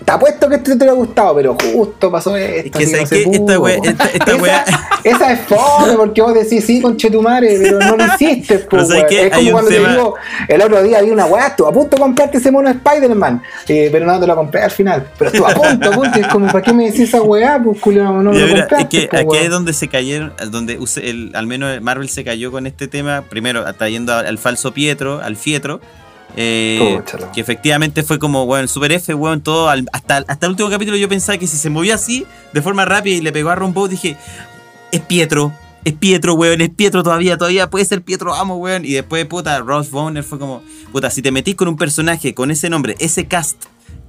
[0.05, 2.79] Te apuesto que esto te hubiera gustado, pero justo pasó esto.
[2.79, 3.23] Es que.
[3.23, 3.85] Esta wea- po.
[3.85, 4.65] esta- esta esa, wea-
[5.03, 8.83] esa es fome, porque vos decís sí con Chetumare, pero no lo hiciste, po, Pero
[8.87, 9.09] ¿sabes weón.
[9.09, 9.27] qué?
[9.27, 10.15] Es como cuando tema- te digo,
[10.49, 13.89] el otro día vi una weá, estuve a punto de comprarte ese mono Spider-Man, eh,
[13.91, 15.09] pero no te lo compré al final.
[15.19, 17.61] Pero estuve a punto, a punto, y es como, ¿para qué me decís esa weá?
[17.65, 18.89] Pues culo, no lo mira, es compraste.
[19.01, 22.67] que po, aquí es donde se cayeron, donde el, al menos Marvel se cayó con
[22.67, 25.81] este tema, primero trayendo al, al falso Pietro, al Fietro,
[26.35, 27.01] Eh,
[27.35, 29.69] que efectivamente fue como, weón, el Super F, weón, todo.
[29.69, 32.85] al- hasta, hasta el último capítulo yo pensaba que si se movía así, de forma
[32.85, 34.17] rápida y le pegó a Rombo, dije,
[34.93, 35.53] es Pietro.
[35.85, 38.85] Es Pietro, weón, es Pietro todavía, todavía puede ser Pietro, amo, weón.
[38.85, 42.51] Y después, puta, Ross Bonner fue como, puta, si te metís con un personaje, con
[42.51, 43.57] ese nombre, ese cast,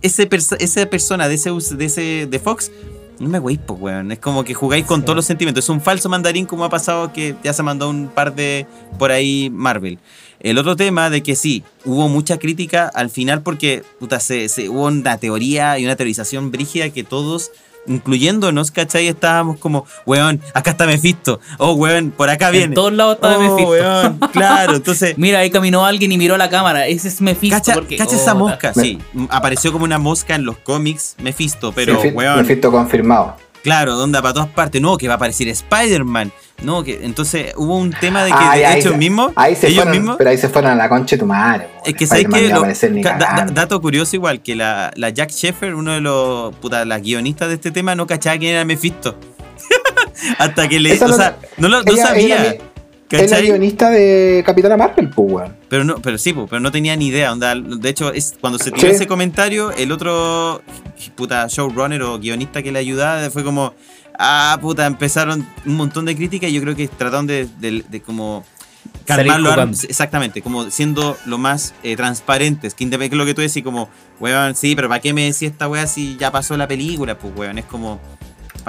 [0.01, 2.71] ese perso- esa persona de ese, de ese, de Fox,
[3.19, 4.11] no me weís, pues, weón.
[4.11, 5.05] Es como que jugáis con Sí.
[5.05, 5.65] todos los sentimientos.
[5.65, 8.65] Es un falso mandarín como ha pasado que ya se mandó un par de
[8.97, 9.99] por ahí Marvel.
[10.39, 14.69] El otro tema de que sí, hubo mucha crítica al final porque puta, se, se-
[14.69, 17.51] hubo una teoría y una teorización brígida que todos,
[17.87, 19.07] incluyéndonos, ¿cachai?
[19.07, 21.39] Estábamos como, weón, acá está Mephisto.
[21.57, 22.67] Oh, weón, por acá viene.
[22.67, 23.69] En todos lados estaba oh, Mephisto.
[23.71, 25.17] weón, claro, entonces...
[25.17, 26.85] Mira, ahí caminó alguien y miró la cámara.
[26.87, 27.57] Ese es Mephisto.
[27.57, 28.99] Cacha, porque, cacha esa oh, mosca, Me- sí.
[29.29, 33.35] Apareció como una mosca en los cómics, Mephisto, pero, weón, Mephisto confirmado.
[33.67, 34.81] Claro, onda para todas partes.
[34.81, 36.31] No, que va a aparecer Spider-Man.
[36.63, 39.83] No, que entonces hubo un tema de que de ahí ellos mismos, Ahí se ellos
[39.83, 41.67] fueron, mismos, pero ahí se fueron a la concha de tu madre.
[41.85, 42.61] es que sabes que lo-
[43.03, 47.49] da- dato curioso igual que la, la Jack Sheffer, uno de los puta, las guionistas
[47.49, 49.17] de este tema, no cachaba quién era Mephisto.
[50.39, 52.45] Hasta que le, o no- sea, no lo no ella- sabía.
[52.53, 52.61] ella-
[53.09, 55.55] Es la guionista de Capitana Marvel, pues, weón.
[55.69, 57.31] Pero no, pero sí, po, pero no tenía ni idea.
[57.31, 58.95] Onda, de hecho, es cuando se tiró Sí.
[58.95, 60.61] ese comentario, el otro
[61.15, 63.73] puta showrunner o guionista que le ayudaba fue como,
[64.19, 68.01] ah, puta, empezaron un montón de críticas y yo creo que trataron de, de- de
[68.01, 68.43] como
[69.05, 69.53] calmarlo.
[69.87, 72.73] Exactamente, como siendo lo más eh, transparentes.
[72.73, 73.89] Que independientemente de lo que tú decís, como,
[74.19, 77.17] weón, sí, pero ¿para qué me decís esta weá si ya pasó la película?
[77.17, 77.99] Pues, weón, es como,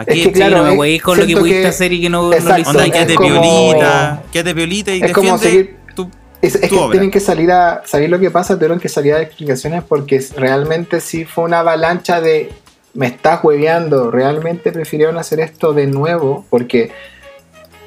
[0.04, 0.24] ¿para Es qué?
[0.24, 2.22] que claro, sí, no me eh, con lo que pudiste que- hacer y que no,
[2.28, 5.94] no Exacto, lo Onda, es quédate como- piolita, quédate piolita y es como defiende seguir-
[5.94, 6.90] tu- Es, es Tu que obra.
[6.92, 7.82] tienen que salir a.
[7.84, 8.54] ¿Sabéis lo que pasa?
[8.54, 12.50] Tuvieron que salir a explicaciones porque realmente sí fue una avalancha de.
[12.94, 14.10] Me estás hueveando.
[14.10, 16.90] Realmente prefirieron hacer esto de nuevo porque.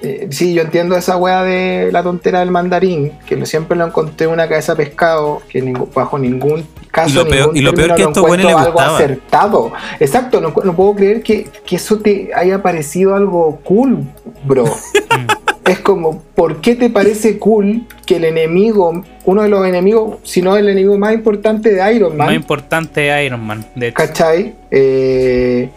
[0.03, 4.27] Eh, sí, yo entiendo esa wea de la tontera del mandarín, que siempre lo encontré
[4.27, 5.61] una cabeza de pescado, que
[5.93, 7.09] bajo ningún caso.
[7.09, 8.95] Y lo peor- ningún y lo peor término que buenos encuentro les algo gustaba.
[8.97, 9.71] acertado.
[9.99, 13.99] Exacto, no, no puedo creer que, que eso te haya parecido algo cool,
[14.43, 14.65] bro.
[15.65, 20.41] es como, ¿por qué te parece cool que el enemigo, uno de los enemigos, si
[20.41, 23.65] no el enemigo más importante de Iron Más Man, importante es Iron Man.
[23.75, 23.95] De hecho.
[23.95, 24.55] ¿cachai?
[24.71, 25.69] Eh,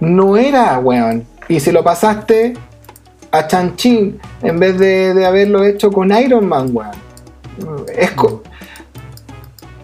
[0.00, 1.24] no era, weón.
[1.48, 2.54] Y se lo pasaste
[3.32, 6.90] a Chan-Chin en vez de, de haberlo hecho con Iron Man, weón.
[7.96, 8.42] Es, co-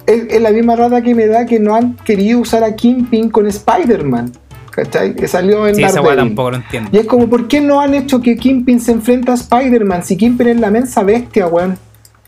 [0.06, 3.30] es, es la misma rata que me da que no han querido usar a Kingpin
[3.30, 4.32] con Spider-Man.
[4.70, 5.14] ¿Cachai?
[5.16, 6.90] Que salió en Sí, esa tampoco lo entiendo.
[6.92, 10.04] Y es como, ¿por qué no han hecho que Kingpin se enfrenta a Spider-Man?
[10.04, 11.76] Si Kingpin es la mensa bestia, weón.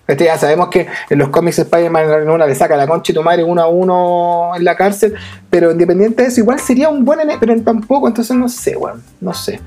[0.09, 3.15] Este, ya sabemos que en los cómics Spider-Man en una le saca la concha y
[3.15, 5.15] tu madre uno a uno en la cárcel,
[5.49, 9.33] pero independiente de eso, igual sería un buen pero tampoco, entonces no sé, weón, no
[9.33, 9.61] sé.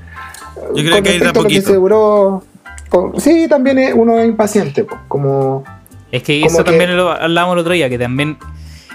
[0.74, 1.66] Yo creo Con que hay de a respecto a lo que poquito.
[1.70, 2.42] se duró,
[2.88, 5.64] con- sí, también es, uno es impaciente, como...
[6.12, 8.36] Es que Como eso que- también lo hablábamos el otro día, que también,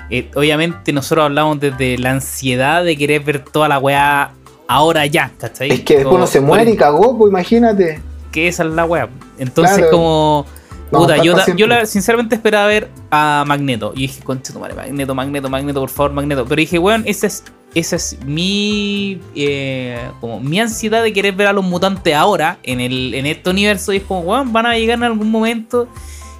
[0.10, 4.32] eh, obviamente nosotros hablamos desde la ansiedad de querer ver toda la weá
[4.68, 5.70] ahora ya, ¿cachai?
[5.72, 8.02] Es que después Como- uno se muere y cagó, pues imagínate.
[8.32, 9.10] Que esa es la weá.
[9.38, 9.92] Entonces Claro.
[9.92, 10.46] como...
[10.92, 13.94] Puta, yo, la- sinceramente esperaba ver a Magneto.
[13.96, 16.46] Y dije, concha tu madre, Magneto, Magneto, Magneto, por favor, Magneto.
[16.46, 17.44] Pero dije, weón, esa es,
[17.76, 22.80] esa es mi eh, como mi ansiedad de querer ver a los mutantes ahora en
[22.82, 23.94] el en este universo.
[23.94, 25.88] Y es como, weón, van a llegar en algún momento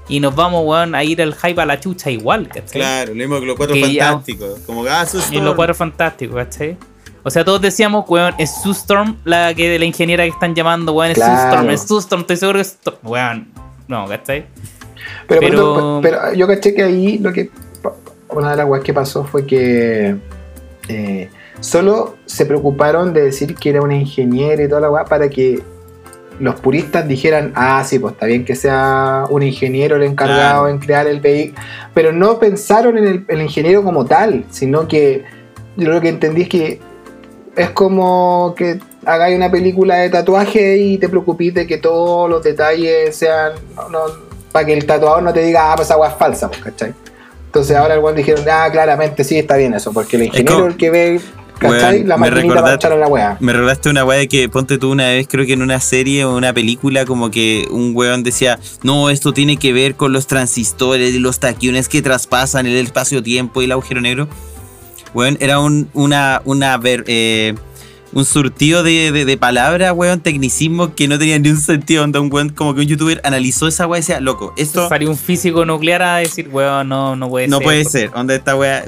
[0.08, 2.82] y nos vamos, weón, a ir al hype a la chucha igual, ¿cachai?
[2.82, 4.60] Claro, lo mismo que los cuatro Que ya- fantásticos.
[4.66, 6.76] Como ah, Sus Y en los cuadros fantásticos, ¿cachai?
[7.22, 10.94] O sea, todos decíamos, weón, es Sue Storm la que la ingeniera que están llamando,
[10.94, 11.50] weón, es Sue Claro.
[11.52, 12.98] Storm, es Sue Storm, estoy seguro que es Storm.
[13.04, 13.52] Weón,
[13.90, 14.46] no, ¿cachai?
[15.28, 17.50] Pero, Pero- pero, pero yo caché que ahí lo que.
[18.30, 20.16] Una de las weas que pasó fue que.
[20.88, 25.30] eh, solo se preocuparon de decir que era una ingeniera y toda la wea para
[25.30, 25.62] que
[26.40, 30.80] los puristas dijeran, ah, sí, pues está bien que sea un ingeniero el encargado en
[30.80, 31.62] crear el vehículo.
[31.94, 35.26] Pero no pensaron en el, el ingeniero como tal, sino que
[35.76, 36.80] yo lo que entendí es que
[37.58, 42.44] es como que hagáis una película de tatuaje y te preocupes de que todos los
[42.44, 43.54] detalles sean.
[43.76, 46.48] no- no- para que el tatuador no te diga, ah, pues esa agua es falsa,
[46.50, 46.94] pues, ¿cachai?
[47.46, 50.76] Entonces ahora el dijeron, ah, claramente sí, está bien eso, porque el ingeniero como- el
[50.76, 51.22] que ve,
[51.60, 52.04] ¿cachai?
[52.04, 53.38] La me recordaste- a la weá.
[53.40, 56.36] Me recordaste una weá que ponte tú una vez, creo que en una serie o
[56.36, 61.14] una película, como que un weón decía, no, esto tiene que ver con los transistores
[61.14, 64.28] y los taquiones que traspasan el espacio-tiempo y el agujero negro.
[65.14, 67.54] Weón, era un, una, una ver, eh,
[68.12, 72.04] un surtido de, de, de palabras, weón, tecnicismo que no tenían ni un sentido.
[72.04, 75.10] Onda, un weón, como que un youtuber analizó esa weá y decía, loco, esto Salió
[75.10, 77.64] un físico nuclear a decir, weón, no, no puede no ser.
[77.64, 78.12] puede ser.
[78.16, 78.86] Onda, esta weá.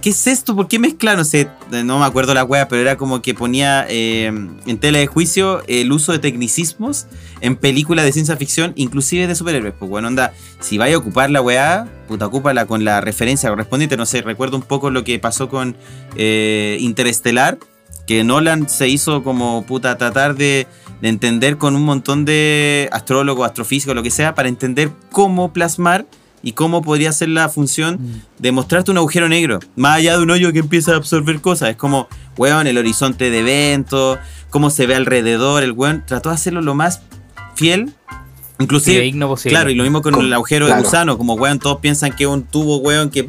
[0.00, 0.56] ¿Qué es esto?
[0.56, 1.16] ¿Por qué mezclar?
[1.16, 4.98] No sé, no me acuerdo la weá, pero era como que ponía eh, en tela
[4.98, 7.06] de juicio el uso de tecnicismos
[7.40, 9.74] en películas de ciencia ficción, inclusive de superhéroes.
[9.78, 13.96] Pues bueno, onda, si vaya a ocupar la weá, puta, ocúpala con la referencia correspondiente.
[13.96, 15.76] No sé, recuerdo un poco lo que pasó con
[16.16, 17.58] eh, Interestelar,
[18.06, 20.66] que Nolan se hizo como puta tratar de,
[21.00, 26.06] de entender con un montón de astrólogos, astrofísicos, lo que sea, para entender cómo plasmar
[26.42, 27.98] y cómo podría ser la función
[28.38, 31.70] de mostrarte un agujero negro, más allá de un hoyo que empieza a absorber cosas.
[31.70, 34.18] Es como, weón, el horizonte de eventos,
[34.50, 37.00] cómo se ve alrededor, el weón trató de hacerlo lo más
[37.54, 37.94] fiel.
[38.60, 39.50] Inclusive, posible.
[39.50, 40.80] Claro, y lo mismo con Con- el agujero claro.
[40.80, 43.26] de gusano, como weón, todos piensan que es un tubo, weón, que,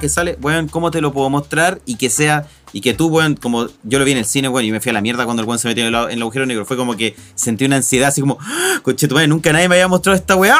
[0.00, 1.80] que sale, weón, ¿cómo te lo puedo mostrar?
[1.86, 4.66] Y que sea, y que tú, weón, como yo lo vi en el cine, weón,
[4.66, 6.22] y me fui a la mierda cuando el weón se metió en el, en el
[6.22, 8.38] agujero negro, fue como que sentí una ansiedad así como,
[8.82, 10.58] coche tu madre, nunca nadie me había mostrado esta weá,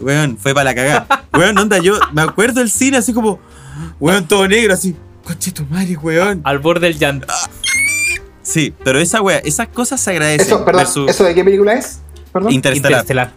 [0.00, 1.26] weón, fue para la cagada.
[1.32, 3.38] Weón, onda, yo me acuerdo del cine así como,
[4.00, 6.40] weón, todo negro, así, coche tu madre, weón.
[6.44, 7.26] Al borde del llanto.
[8.42, 10.46] Sí, pero esa weá, esas cosas se agradecen.
[10.46, 12.00] Eso, perdón, versus ¿eso de qué película es?
[12.32, 12.52] Perdón.
[12.52, 13.02] Interestelar.
[13.02, 13.32] Interestelar.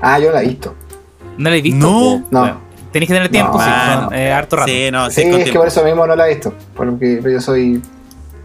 [0.00, 0.74] Ah, yo la he visto.
[1.36, 1.78] ¿No la he visto?
[1.78, 2.26] No.
[2.30, 2.60] No.
[2.94, 3.70] Tenéis que tener tiempo, No, sí.
[4.04, 4.70] son, eh, harto rato.
[4.70, 6.54] Sí, no, sí, Sí, con es que por eso mismo no la he visto.
[6.76, 7.82] Porque yo soy.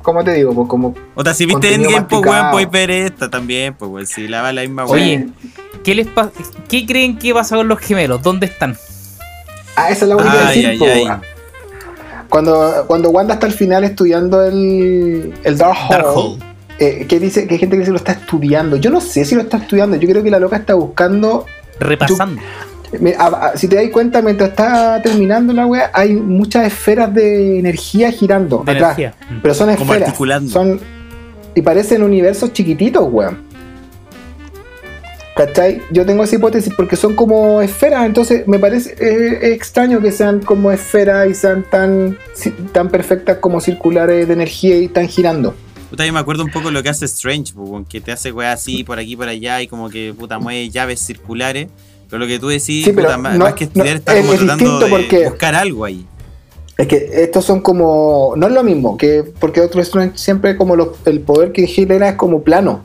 [0.02, 0.54] ¿Cómo te digo?
[0.56, 0.96] Pues como.
[1.14, 4.42] O sea, si viste Endgame, pues weón, podéis ver esta también, pues weón, si la
[4.42, 4.96] va la misma weón.
[5.04, 5.30] Oye,
[5.84, 6.32] ¿qué les pasa?
[6.68, 8.24] ¿Qué creen que pasa con los gemelos?
[8.24, 8.76] ¿Dónde están?
[9.76, 10.90] Ah, esa es la única que Ay, decir.
[10.90, 11.18] ay, ay.
[12.28, 16.44] Cuando, cuando Wanda está al final estudiando el, el Dark Hole, Darkhold.
[16.80, 18.78] eh, que dice que hay gente que dice que lo está estudiando.
[18.78, 19.96] Yo no sé si lo está estudiando.
[19.98, 21.46] Yo creo que la loca está buscando.
[21.80, 22.42] Repasando.
[23.56, 28.64] Si te das cuenta, mientras está terminando la wea, hay muchas esferas de energía girando
[28.66, 28.98] de atrás.
[28.98, 29.14] energía.
[29.42, 30.10] Pero son Como esferas.
[30.10, 30.52] articulando.
[30.52, 30.80] Son,
[31.56, 33.50] y parecen universos chiquititos, weón.
[35.36, 35.82] ¿Cachai?
[35.90, 40.42] Yo tengo esa hipótesis porque son como esferas, entonces me parece eh, extraño que sean
[40.42, 42.18] como esferas y sean tan,
[42.74, 45.56] tan perfectas como circulares de energía y están girando.
[45.90, 48.52] Puta, yo me acuerdo un poco lo que hace Strange, weón, que te hace weá
[48.52, 51.70] así, por aquí, por allá, y como que, puta, mueve llaves circulares.
[52.10, 54.34] Pero lo que tú decís, Sí, pero puta, no- más que estudiar, no, está como
[54.34, 56.06] es tratando de porque- buscar algo ahí.
[56.78, 58.34] Es que estos son como.
[58.38, 62.10] No es lo mismo, que porque otros Strange siempre como los- el poder que genera
[62.10, 62.82] es como plano.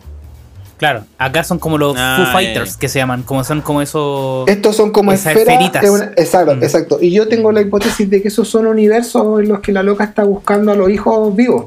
[0.77, 4.49] Claro, acá son como los Ah, Foo Fighters que se llaman, como son como esos.
[4.49, 5.85] Estos son como esferitas.
[5.85, 6.62] es una- exacto, Mm.
[6.64, 6.99] exacto.
[7.01, 10.03] Y yo tengo la hipótesis de que esos son universos en los que la loca
[10.03, 11.66] está buscando a los hijos vivos.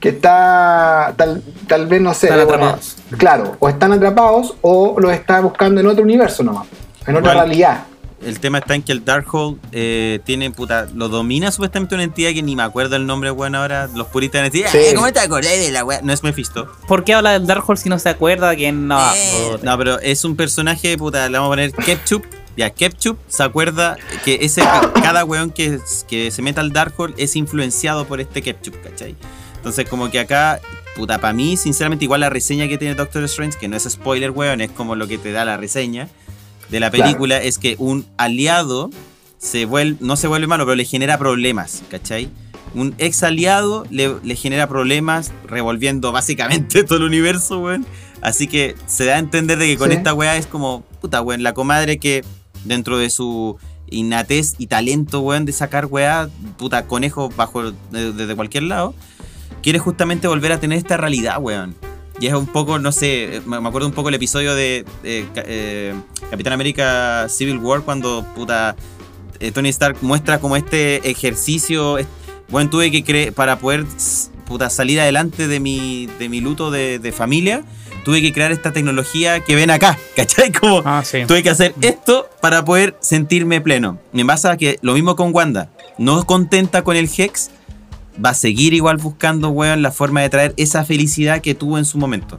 [0.00, 1.14] Que está.
[1.16, 2.26] Tal, tal vez, no sé.
[2.28, 2.96] Están bueno, atrapados.
[3.18, 6.66] claro, o están atrapados o los está buscando en otro universo nomás.
[7.06, 7.84] En otra realidad.
[8.24, 12.30] El tema está en que el Darkhold eh, tiene, puta, lo domina supuestamente una entidad
[12.32, 13.88] que ni me acuerdo el nombre, weón, ahora.
[13.94, 14.78] Los puristas van a decir, Sí.
[14.90, 16.00] "Ah, ¿cómo te acordás de la weá?
[16.02, 16.66] No es Mephisto.
[16.88, 18.98] ¿Por qué habla del Darkhold si no se acuerda que no?
[19.14, 22.24] Eh, no, pero es un personaje, puta, le vamos a poner Ketchup.
[22.56, 24.62] Ya, Ketchup se acuerda que ese
[25.02, 25.78] cada weón que,
[26.08, 29.14] que se meta al Darkhold es influenciado por este Ketchup, ¿cachai?
[29.66, 30.60] Entonces, como que acá,
[30.94, 34.30] puta, para mí, sinceramente, igual la reseña que tiene Doctor Strange, que no es spoiler,
[34.30, 36.08] weón, es como lo que te da la reseña
[36.70, 38.90] de la película, es que un aliado
[39.38, 42.30] se vuelve, no se vuelve malo, pero le genera problemas, ¿cachai?
[42.76, 47.84] Un ex aliado le, le genera problemas revolviendo básicamente todo el universo, weón.
[48.20, 49.96] Así que se da a entender de que con Sí.
[49.96, 52.24] esta weá es como, puta, weón, la comadre que
[52.64, 53.56] dentro de su
[53.90, 58.94] innatez y talento, weón, de sacar weá, puta, conejos bajo de- desde cualquier lado,
[59.66, 61.74] quiere justamente volver a tener esta realidad, weón.
[62.20, 65.42] Y es un poco, no sé, me acuerdo un poco el episodio de eh, Ca-
[65.44, 65.92] eh,
[66.30, 68.76] Capitán América Civil War cuando, puta,
[69.40, 72.06] eh, Tony Stark muestra como este ejercicio, es-
[72.48, 73.84] bueno, tuve que creer, para poder,
[74.46, 77.64] puta, salir adelante de mi, de mi luto de, de familia,
[78.04, 80.52] tuve que crear esta tecnología que ven acá, ¿cachai?
[80.52, 81.24] Como, Ah, sí.
[81.26, 83.98] Tuve que hacer esto para poder sentirme pleno.
[84.12, 85.70] Me pasa que lo mismo con Wanda.
[85.98, 87.50] No contenta con el Hex,
[88.24, 91.84] va a seguir igual buscando, weón, la forma de traer esa felicidad que tuvo en
[91.84, 92.38] su momento.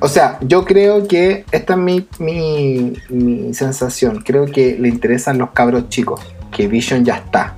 [0.00, 4.22] O sea, yo creo que esta es mi, mi, mi sensación.
[4.24, 6.20] Creo que le interesan los cabros chicos.
[6.50, 7.56] Que Vision ya está.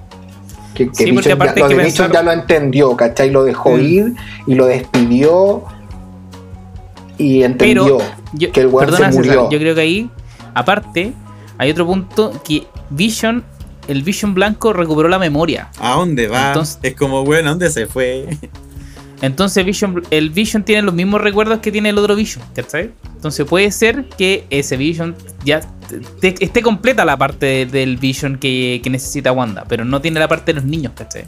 [0.74, 3.31] Que, que Sí, porque Vision ya, aparte lo que Vision pensar- ya lo entendió, ¿cachai?
[3.31, 3.81] Lo dejó Mm.
[3.81, 4.14] ir
[4.47, 5.64] y lo despidió.
[7.16, 7.99] Y entendió
[8.35, 9.51] Yo, que el weón perdona, se César, murió.
[9.51, 10.11] yo creo que ahí,
[10.55, 11.12] aparte,
[11.59, 13.43] hay otro punto que Vision,
[13.89, 15.70] el Vision blanco recuperó la memoria.
[15.80, 16.49] ¿A dónde va?
[16.49, 18.28] Entonces- es como, bueno, ¿a dónde se fue?
[19.20, 22.93] Entonces Vision, el Vision tiene los mismos recuerdos que tiene el otro Vision, ¿cachai?
[23.16, 25.61] Entonces puede ser que ese Vision ya
[26.20, 30.20] te- esté completa la parte de- del Vision que, que necesita Wanda, pero no tiene
[30.20, 31.24] la parte de los niños, ¿cachai?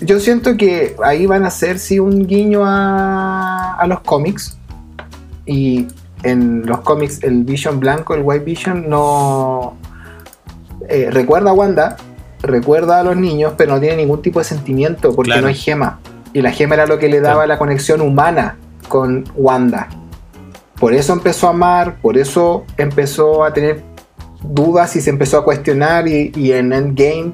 [0.00, 4.56] Yo siento que ahí van a hacer sí un guiño a, a los cómics.
[5.44, 5.86] Y
[6.22, 9.76] en los cómics el Vision blanco, el White Vision, no
[10.92, 11.96] eh, recuerda a Wanda,
[12.42, 15.42] recuerda a los niños, pero no tiene ningún tipo de sentimiento porque Claro.
[15.42, 16.00] no hay gema.
[16.32, 17.48] Y la gema era lo que le daba Claro.
[17.48, 18.56] la conexión humana
[18.88, 19.88] con Wanda.
[20.78, 23.82] Por eso empezó a amar, por eso empezó a tener
[24.42, 27.32] dudas y se empezó a cuestionar y, y en Endgame,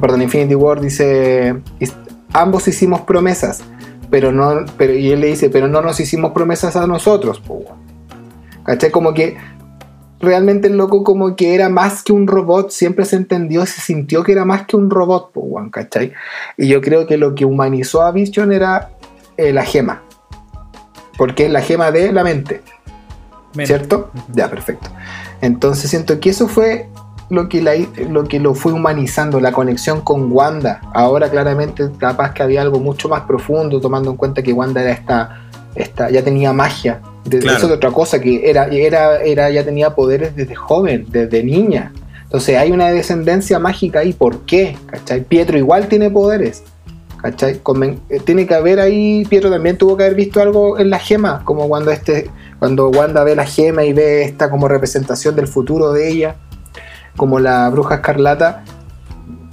[0.00, 1.96] perdón, Infinity War dice, "Is-
[2.32, 3.64] ambos hicimos promesas,
[4.10, 7.54] pero no, pero, y él le dice, pero no nos hicimos promesas a nosotros, po,
[7.54, 7.78] weón".
[8.62, 8.90] ¿cachai?
[8.92, 9.36] Como que
[10.24, 14.22] realmente el loco como que era más que un robot, siempre se entendió, se sintió
[14.24, 16.12] que era más que un robot, weón, ¿cachai?
[16.56, 18.90] Y yo creo que lo que humanizó a Vision era
[19.36, 20.02] eh, la gema,
[21.16, 22.62] porque es la gema de la mente.
[23.54, 23.66] Men.
[23.66, 24.10] ¿Cierto?
[24.32, 24.88] Ya, perfecto.
[25.40, 26.88] Entonces siento que eso fue
[27.30, 27.74] lo que, la-
[28.10, 30.80] lo que lo fue humanizando, la conexión con Wanda.
[30.92, 34.90] Ahora claramente capaz que había algo mucho más profundo, tomando en cuenta que Wanda era
[34.92, 35.40] esta,
[35.74, 37.00] esta ya tenía magia.
[37.24, 37.56] De, Claro.
[37.58, 41.92] Eso es otra cosa, que era, era, era, ya tenía poderes desde joven, desde niña.
[42.24, 44.12] Entonces hay una descendencia mágica ahí.
[44.12, 44.76] ¿Por qué?
[44.86, 45.22] ¿Cachai?
[45.24, 46.62] Pietro igual tiene poderes.
[47.22, 47.62] ¿Cachai?
[47.62, 50.98] Conven- eh, tiene que haber ahí, Pietro también tuvo que haber visto algo en la
[50.98, 55.46] gema, como cuando este, cuando Wanda ve la gema y ve esta como representación del
[55.46, 56.36] futuro de ella,
[57.16, 58.64] como la bruja escarlata.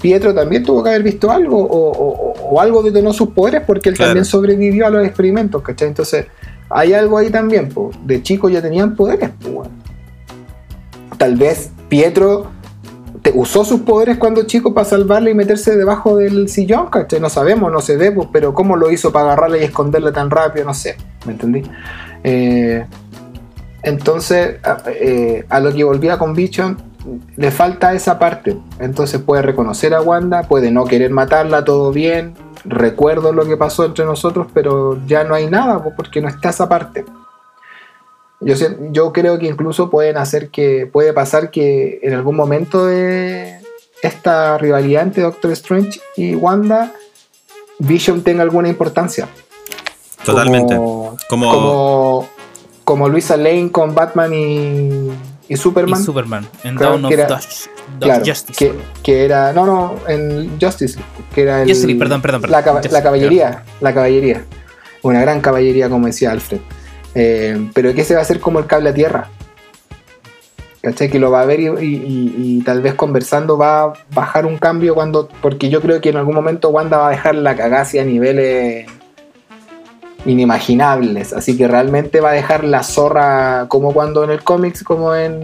[0.01, 3.87] Pietro también tuvo que haber visto algo o, o- o algo detonó sus poderes porque
[3.89, 4.09] él Claro.
[4.09, 5.87] también sobrevivió a los experimentos, ¿cachai?
[5.89, 6.25] Entonces,
[6.73, 7.91] hay algo ahí también, po.
[8.05, 9.29] de chico ya tenían poderes.
[11.17, 12.47] Tal vez Pietro
[13.21, 16.87] te- usó sus poderes cuando chico para salvarle y meterse debajo del sillón.
[17.19, 20.65] No sabemos, no se ve, pero cómo lo hizo para agarrarla y esconderla tan rápido,
[20.65, 20.95] no sé,
[21.25, 21.63] ¿me entendí?
[22.23, 22.85] Eh,
[23.83, 24.57] entonces,
[24.87, 26.77] eh, a lo que volvía con Vision,
[27.35, 28.57] le falta esa parte.
[28.79, 32.33] Entonces puede reconocer a Wanda, puede no querer matarla, todo bien.
[32.63, 36.69] Recuerdo lo que pasó entre nosotros, pero ya no hay nada, porque no está esa
[36.69, 37.05] parte.
[38.39, 40.87] Yo, sé- yo creo que incluso pueden hacer que.
[40.91, 43.59] Puede pasar que en algún momento de
[44.01, 46.91] esta rivalidad entre Doctor Strange y Wanda,
[47.79, 49.27] Vision tenga alguna importancia.
[50.25, 50.75] Totalmente.
[50.75, 52.29] Como, Como- como,
[52.83, 55.11] como Luisa Lane con Batman y,
[55.53, 55.99] y Superman.
[56.01, 56.47] Y Superman.
[56.63, 58.57] En Claro, Dawn of que era- Dust- Dust claro, Justice.
[58.57, 58.73] que,
[59.03, 59.53] que era.
[59.53, 60.99] No, no, en Justice
[61.35, 62.61] que era el, Justice League, perdón, perdón, perdón.
[62.65, 63.63] La, Justice caballería.
[63.81, 64.45] La caballería.
[65.03, 66.59] Una gran caballería, como decía Alfred.
[67.15, 69.29] Eh, pero que ese va a ser como el cable a tierra.
[70.81, 71.09] ¿Cachai?
[71.11, 74.45] Que lo va a ver y, y- y- y tal vez conversando va a bajar
[74.47, 75.27] un cambio cuando.
[75.41, 78.87] Porque yo creo que en algún momento Wanda va a dejar la cagacia a niveles
[80.25, 81.33] inimaginables.
[81.33, 85.41] Así que realmente va a dejar la zorra como cuando en el cómics, como en,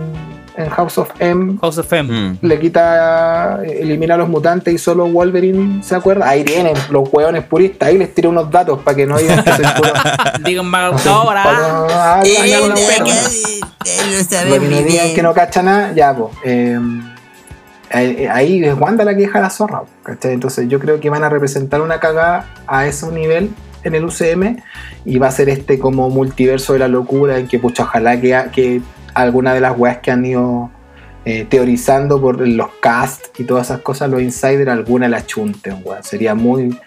[0.55, 2.11] en House of M, House of M.
[2.11, 2.37] Mm.
[2.41, 6.27] le quita, elimina a los mutantes y solo Wolverine se acuerda.
[6.27, 9.53] Ahí tienen los hueones puristas, ahí les tiro unos datos para que no digan que
[9.53, 9.93] soy puro.
[10.45, 11.43] Díganme no sé, ahora.
[11.43, 11.87] no
[14.83, 16.31] digan que no cacha nada, ya, pues.
[17.91, 20.33] ahí ahí es Wanda la que deja la zorra, ¿cachai?
[20.33, 23.51] Entonces yo creo que van a representar una cagada a ese nivel
[23.83, 24.57] en el UCM
[25.05, 28.35] y va a ser este como multiverso de la locura en que pucha ojalá que,
[28.53, 28.81] que
[29.13, 30.71] alguna de las weas que han ido
[31.25, 36.03] eh, teorizando por los cast y todas esas cosas, los insiders, alguna la chunten, weón.
[36.03, 36.77] Sería muy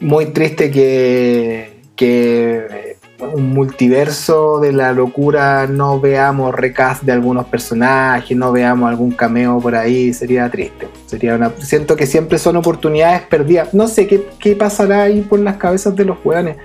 [0.00, 2.89] muy triste que, que
[3.20, 9.58] un multiverso de la locura no veamos recast de algunos personajes, no veamos algún cameo
[9.60, 10.88] por ahí, sería triste.
[11.06, 13.74] Sería una, siento que siempre son oportunidades perdidas.
[13.74, 16.56] No sé qué, qué pasará ahí por las cabezas de los weones.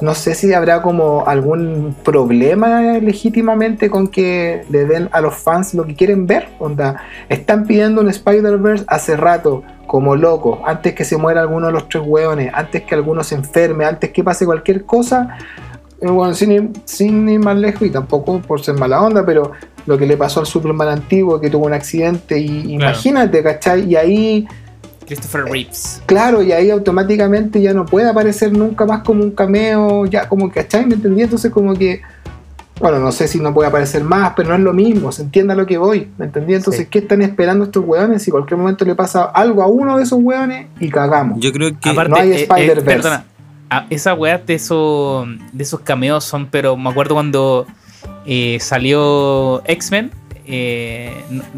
[0.00, 5.74] No sé si habrá como algún problema legítimamente con que le den a los fans
[5.74, 6.48] lo que quieren ver.
[6.60, 11.72] Onda, están pidiendo un Spider-Verse hace rato, como locos, antes que se muera alguno de
[11.72, 15.36] los tres hueones, antes que alguno se enferme, antes que pase cualquier cosa.
[16.00, 19.52] Eh, Bueno, sin ir, sin ir más lejos y tampoco por ser mala onda, pero
[19.86, 22.92] lo que le pasó al Superman antiguo que tuvo un accidente y Claro.
[22.92, 23.84] imagínate, ¿cachai?
[23.90, 24.46] Y ahí
[25.06, 26.02] Christopher Reeves.
[26.06, 30.50] Claro, y ahí automáticamente ya no puede aparecer nunca más como un cameo, ya como,
[30.50, 30.84] ¿cachai?
[30.86, 31.22] ¿Me entendí?
[31.22, 32.02] Entonces como que,
[32.78, 35.54] bueno, no sé si no puede aparecer más, pero no es lo mismo, se entienda
[35.54, 36.54] lo que voy, ¿me entendí?
[36.54, 36.88] Entonces, Sí.
[36.90, 38.22] ¿qué están esperando estos hueones?
[38.22, 41.40] Si cualquier momento le pasa algo a uno de esos hueones y cagamos.
[41.40, 41.88] Yo creo que.
[41.88, 43.20] Aparte, no hay eh, eh,
[43.68, 43.70] Spider-Verse.
[43.70, 47.66] perdona, a- esa weá de, esos de esos cameos son, pero me acuerdo cuando
[48.26, 50.10] eh, salió X-Men,
[50.46, 51.12] eh,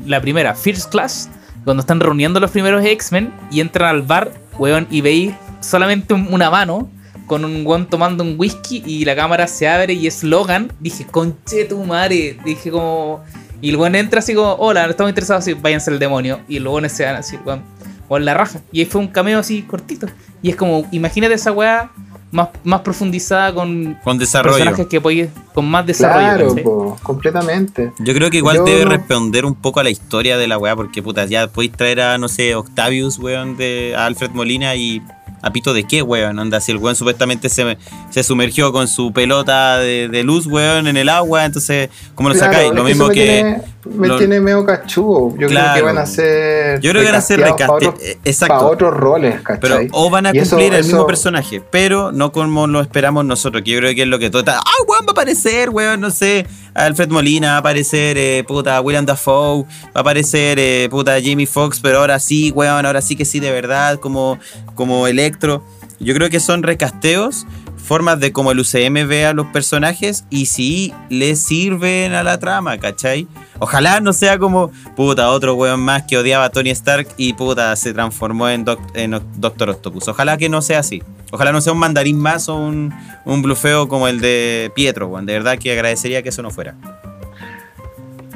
[0.06, 1.30] la primera, First Class,
[1.64, 6.28] cuando están reuniendo los primeros X-Men y entran al bar, weón, y veis solamente un-
[6.32, 6.90] una mano
[7.26, 10.72] con un weón tomando un whisky y la cámara se abre y es Logan.
[10.80, 12.36] Dije, conche tu madre.
[12.44, 13.22] Dije como...
[13.62, 16.40] Y el weón entra así como, hola, no estamos interesados, así, váyanse al demonio.
[16.48, 17.62] Y los se van así, weón.
[18.10, 18.60] O en la raja.
[18.72, 20.08] Y ahí fue un cameo así cortito.
[20.42, 21.90] Y es como, imagínate esa weá
[22.32, 24.56] más, más profundizada con, Con desarrollo.
[24.56, 26.52] personajes que podéis- con más desarrollo.
[26.54, 27.92] Claro, completamente.
[28.00, 30.74] Yo creo que igual Yo debe responder un poco a la historia de la weá,
[30.74, 35.00] porque puta, ya podéis traer a, no sé, Octavius, weón, de a Alfred Molina y
[35.42, 36.38] a pito de qué, weón.
[36.38, 37.78] Onda, si el weón supuestamente se,
[38.10, 42.34] se sumergió con su pelota de, de luz, weón, en el agua, entonces, ¿cómo lo
[42.34, 42.72] Claro, sacáis?
[42.74, 43.14] Lo mismo que.
[43.14, 45.30] Tiene, me lo- tiene medio cachudo.
[45.30, 45.74] Yo creo Claro.
[45.74, 46.80] que van a ser.
[46.80, 48.54] Yo creo que van a ser recasteados recaste- para otros, exacto.
[48.54, 49.88] para otros roles, Pero ¿cachai?
[49.92, 53.24] o van a Y eso- cumplir el mismo eso- personaje, pero no como lo esperamos
[53.24, 54.58] nosotros, que yo creo que es lo que todo está.
[54.58, 56.00] ¡Ah, weón, va a aparecer, weón!
[56.00, 60.88] No sé, Alfred Molina, va a aparecer, eh, puta, William Dafoe, va a aparecer, eh,
[60.90, 64.38] puta, Jamie Foxx, pero ahora sí, weón, ahora sí que sí, de verdad, como,
[64.74, 65.64] como Electro.
[65.98, 67.46] Yo creo que son recasteos,
[67.82, 72.38] formas de como el UCM ve a los personajes y si le sirven a la
[72.38, 73.26] trama, ¿cachai?
[73.58, 77.74] Ojalá no sea como, puta, otro weón más que odiaba a Tony Stark y puta,
[77.76, 80.08] se transformó en, Doc- en Oc- Doctor Octopus.
[80.08, 81.02] Ojalá que no sea así.
[81.32, 82.92] Ojalá no sea un mandarín más o un,
[83.24, 85.26] un blufeo como el de Pietro, weón.
[85.26, 86.74] De verdad que agradecería que eso no fuera.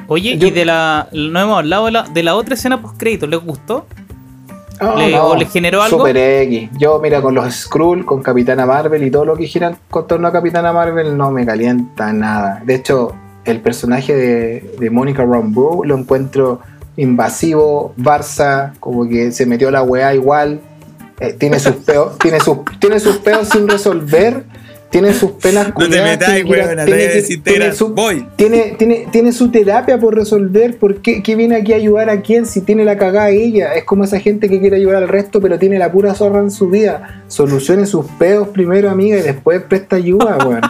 [0.07, 1.09] Oye, Yo- y de la.
[1.11, 3.87] No hemos hablado de la, de la otra escena post crédito, ¿les gustó?
[4.81, 5.99] No, ¿Le- no, o le generó algo?
[5.99, 6.69] Super X.
[6.77, 10.27] Yo, mira, con los Skrull, con Capitana Marvel y todo lo que gira con torno
[10.27, 12.61] a Capitana Marvel no me calienta nada.
[12.65, 13.13] De hecho,
[13.45, 16.59] el personaje de, de Mónica Rambeau lo encuentro
[16.97, 20.59] invasivo, Barça, como que se metió la weá igual.
[21.19, 24.43] eh, tiene sus peos, tiene sus, tiene sus peos sin resolver.
[24.89, 28.25] Tiene sus penas No te metas, tiene weón, su- voy.
[28.37, 30.77] tiene, tiene, tiene su terapia por resolver.
[30.77, 33.73] ¿Por qué, qué viene aquí a ayudar a quién si tiene la cagada ella?
[33.73, 36.51] Es como esa gente que quiere ayudar al resto, pero tiene la pura zorra en
[36.51, 37.23] su vida.
[37.27, 40.61] Solucione sus peos primero, amiga, y después presta ayuda, weón.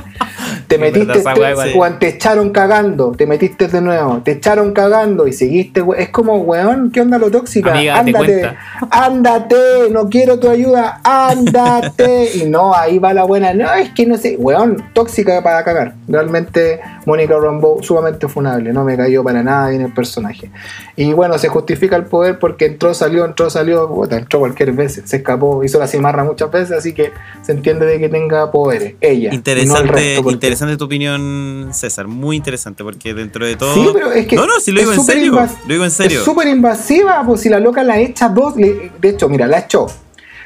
[0.68, 5.84] Te metiste, te, te echaron cagando, te metiste de nuevo, te echaron cagando y seguiste.
[5.97, 7.72] Es como, weón, ¿qué onda lo tóxica?
[7.72, 8.57] Amiga, date ándate,
[8.89, 9.55] ándate,
[9.91, 12.30] no quiero tu ayuda, ándate.
[12.36, 13.53] y no, ahí va la buena.
[13.53, 15.93] No, es que no sé, weón, tóxica para cagar.
[16.07, 18.74] Realmente, Mónica Rambeau, sumamente funable.
[18.74, 20.49] No me cayó para nada bien el personaje.
[20.95, 25.01] Y bueno, se justifica el poder porque entró, salió, entró, salió, puta, entró cualquier vez,
[25.06, 27.12] se escapó, hizo la cimarra muchas veces, así que
[27.43, 28.95] se entiende de que tenga poderes.
[29.01, 29.16] Ella.
[29.16, 32.08] y no el Interesante, resto, porque- interesante tu opinión, César.
[32.08, 33.74] Muy interesante, porque dentro de todo.
[33.74, 35.32] Sí, pero es que no, no, si lo digo en serio.
[35.34, 36.20] invas- Lo digo en serio.
[36.20, 38.56] Es súper invasiva, pues si la loca la echa dos.
[38.56, 39.88] de hecho, mira, la echó.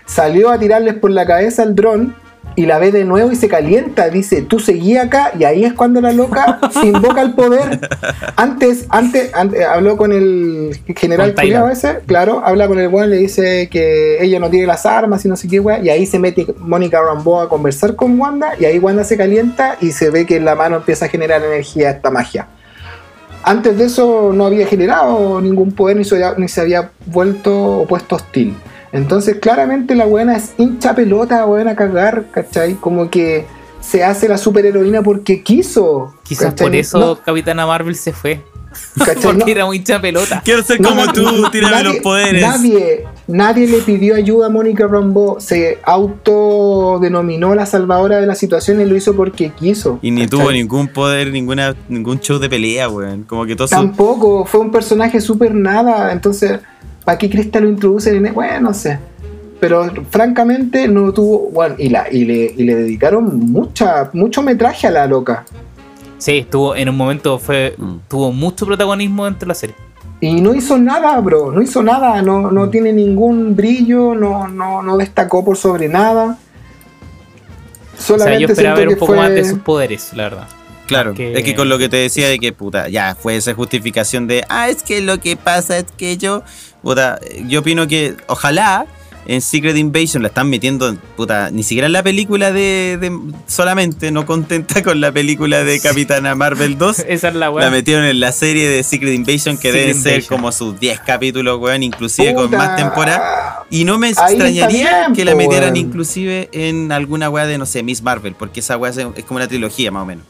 [0.05, 2.15] Salió a tirarles por la cabeza al dron
[2.55, 4.09] y la ve de nuevo y se calienta.
[4.09, 7.79] Dice, tú seguí acá y ahí es cuando la loca se invoca el poder.
[8.35, 11.33] Antes, antes, antes, habló con el general
[12.05, 15.35] claro, habla con el weón, le dice que ella no tiene las armas y no
[15.35, 15.85] sé qué weón.
[15.85, 19.77] Y ahí se mete Mónica Rambeau a conversar con Wanda y ahí Wanda se calienta
[19.81, 22.47] y se ve que en la mano empieza a generar energía esta magia.
[23.43, 27.79] Antes de eso no había generado ningún poder ni se había, ni se había vuelto
[27.79, 28.55] o puesto hostil.
[28.91, 32.73] Entonces claramente la buena es hincha pelota, buena a cagar, ¿cachai?
[32.75, 33.45] Como que
[33.81, 36.13] se hace la superheroína porque quiso.
[36.23, 36.67] Quizás ¿cachai?
[36.67, 38.41] por eso No, Capitana Marvel se fue.
[38.99, 39.15] ¿cachai?
[39.23, 40.41] Porque No- era muy hincha pelota.
[40.45, 42.41] Quiero ser no, como no, tú, no, tírame nadie- los poderes.
[42.41, 45.37] Nadie, nadie le pidió ayuda a Mónica Rambeau.
[45.39, 49.99] Se autodenominó la salvadora de la situación y lo hizo porque quiso.
[50.01, 50.39] Y ni ¿cachai?
[50.39, 53.23] tuvo ningún poder, ninguna, ningún show de pelea, weón.
[53.23, 56.11] Como que todo su- Tampoco, fue un personaje súper nada.
[56.11, 56.59] Entonces,
[57.09, 58.99] ¿para qué Cresta lo introduce en Bueno, no sé.
[59.59, 61.49] Pero francamente no tuvo.
[61.49, 65.43] Bueno, y, la, y, le, y le dedicaron mucha, mucho metraje a la loca.
[66.19, 67.95] Sí, estuvo en un momento fue Mm.
[68.07, 69.75] tuvo mucho protagonismo dentro de la serie.
[70.21, 71.51] Y no hizo nada, bro.
[71.51, 72.21] No hizo nada.
[72.21, 72.53] No, Mm.
[72.53, 74.13] no tiene ningún brillo.
[74.13, 76.37] No, no, no destacó por sobre nada.
[77.97, 80.47] O sea, Solamente yo esperaba ver un poco fue- más de sus poderes, la verdad.
[80.87, 83.53] Claro, que- es que con lo que te decía de que, puta, ya fue esa
[83.53, 86.41] justificación de, ah, es que lo que pasa es que yo,
[86.81, 88.85] puta, yo opino que ojalá
[89.25, 93.11] en Secret Invasion la están metiendo, puta, ni siquiera en la película de, de-
[93.45, 96.99] solamente, no contenta con la película de Capitana Marvel 2.
[97.07, 100.25] Esa es la La metieron en la serie de Secret Invasion que Secret deben ser
[100.25, 103.65] como sus 10 capítulos, weón, inclusive con más temporadas.
[103.69, 104.67] Y no me Ahí extrañaría
[105.01, 105.85] bien, que la metieran weón.
[105.85, 109.47] inclusive en alguna weá de, no sé, Miss Marvel, porque esa weá es como una
[109.47, 110.25] trilogía más o menos.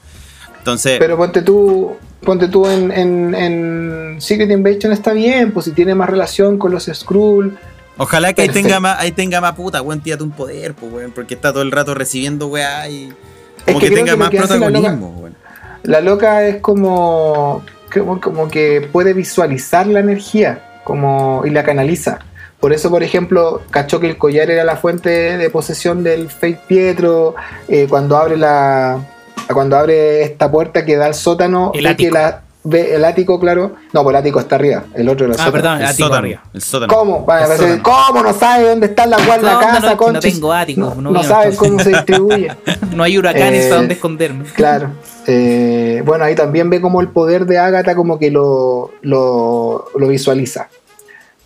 [0.60, 5.72] Entonces, Pero ponte tú, ponte tú en, en, en Secret Invasion está bien, pues si
[5.72, 7.58] tiene más relación con los Skrull.
[7.98, 8.68] ojalá que ahí perfecto.
[8.68, 11.62] tenga más, ahí tenga más puta, weón, tírate un poder, pues, weón, porque está todo
[11.64, 13.12] el rato recibiendo weá y
[13.66, 15.36] como que tenga que más que hace la protagonismo, weón.
[15.84, 22.20] La loca es como, como, como que puede visualizar la energía como, y la canaliza.
[22.60, 26.68] Por eso, por ejemplo, cachó que el collar era la fuente de posesión del fake
[26.68, 27.36] Pietro.
[27.70, 29.00] eh, cuando abre la
[29.54, 33.40] cuando abre esta puerta que da al sótano, El ve que la, ve el ático,
[33.40, 33.74] claro.
[33.94, 34.84] No, pues el ático está arriba.
[34.94, 35.64] El otro era el Ah, sótano.
[35.64, 36.16] perdón, El ático sótano.
[36.20, 36.44] arriba.
[36.54, 36.94] El sótano.
[36.94, 37.26] ¿Cómo?
[37.26, 37.84] Vale, El parece- sótano.
[38.08, 41.10] ¿Cómo no sabe dónde está la la No, casa, no, tengo ático, No, no no
[41.12, 41.58] vivo sabe entonces.
[41.70, 42.52] cómo se distribuye.
[42.96, 44.44] No hay huracanes Eh, para donde esconderme.
[44.56, 44.90] Claro.
[45.28, 50.08] Eh, bueno, ahí también ve como el poder de Agatha como que lo, lo, lo
[50.08, 50.68] visualiza.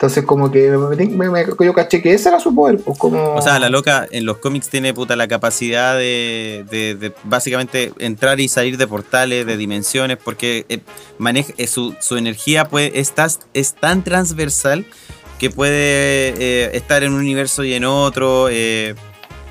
[0.04, 2.78] Entonces como que me- yo caché que ese era su poder.
[2.80, 3.36] Pues como...
[3.36, 8.50] O sea, la loca en los cómics tiene puta la capacidad de, básicamente entrar y
[8.50, 10.80] salir de portales, de dimensiones, porque eh,
[11.20, 13.14] maneja eh, su, su energía puede, es,
[13.54, 14.86] es tan transversal
[15.40, 18.50] que puede eh, estar en un universo y en otro.
[18.52, 18.96] eh,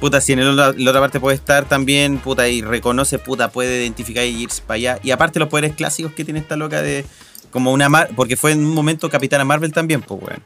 [0.00, 3.50] puta, si en el otro- la otra parte puede estar también, puta, y reconoce, puta,
[3.50, 4.98] puede identificar y irse para allá.
[5.02, 7.06] Y aparte los poderes clásicos que tiene esta loca de
[7.52, 10.42] como una Mar porque fue en un momento Capitana Marvel también, pues, weón.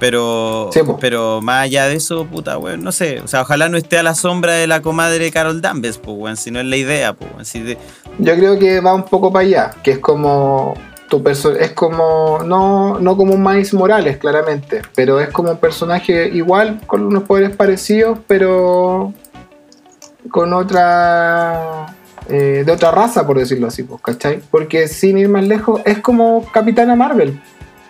[0.00, 3.20] Pero, Sí, pero más allá de eso, puta, weón, no sé.
[3.20, 6.36] O sea, ojalá no esté a la sombra de la comadre Carol Danvers, pues, weón,
[6.38, 7.44] si no es la idea, pues, weón.
[7.44, 7.78] Si de-
[8.18, 10.74] Yo creo que va un poco para allá, que es como
[11.10, 16.28] tu es como no, no como un Miles Morales, claramente, pero es como un personaje
[16.28, 19.12] igual con unos poderes parecidos, pero
[20.30, 21.86] con otra
[22.30, 24.40] eh, de otra raza, por decirlo así, pues, ¿cachai?
[24.50, 27.38] Porque sin ir más lejos, es como Capitana Marvel,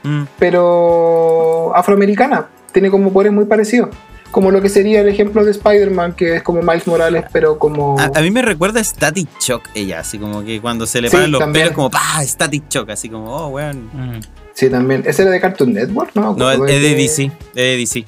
[0.03, 0.23] Mm.
[0.39, 3.91] pero afroamericana, tiene como poderes muy parecidos.
[4.31, 7.99] Como lo que sería el ejemplo de Spider-Man, que es como Miles Morales, pero como...
[7.99, 11.09] A, a mí me recuerda a Static Shock ella, así como que cuando se le
[11.11, 11.65] Sí, paran los también.
[11.65, 12.23] pelos, como ¡pah!
[12.25, 13.87] Static Shock, así como, oh, weón.
[13.93, 14.21] Mm.
[14.55, 15.03] Sí, también.
[15.05, 16.13] ¿Ese era de Cartoon Network?
[16.15, 18.05] No, No, es, de DC, es de DC.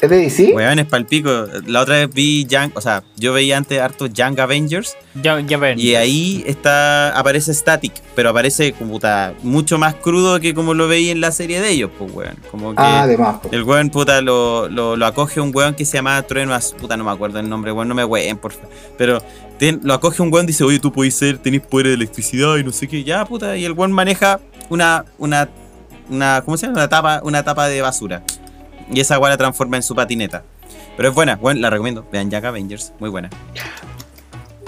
[0.00, 0.52] ¿Es de DC?
[0.54, 1.46] Weón, es palpico.
[1.66, 5.56] La otra vez vi Young, o sea, yo veía antes harto Young Avengers Ya, ya
[5.56, 5.78] ven.
[5.80, 10.86] y ahí está aparece Static, pero aparece como puta, mucho más crudo que como lo
[10.86, 12.36] veía en la serie de ellos, pues weón.
[12.50, 13.38] Como que Ah, además.
[13.42, 13.48] po.
[13.52, 16.96] el weón puta lo, lo, lo acoge un weón que se llama Trueno Azul, puta
[16.98, 18.68] no me acuerdo el nombre, weón, no me ween, por favor.
[18.98, 19.22] Pero
[19.58, 22.56] ten- lo acoge un weón y dice, oye, tú podés ser, tenés poder de electricidad
[22.56, 25.48] y no sé qué, ya puta, y el weón maneja una, una,
[26.10, 26.80] una, ¿cómo se llama?
[26.80, 28.22] Una tapa, una tapa de basura.
[28.90, 30.42] Y esa weón la transforma en su patineta.
[30.96, 32.06] Pero es buena, bueno, la recomiendo.
[32.10, 33.28] Vean Jack Avengers, muy buena.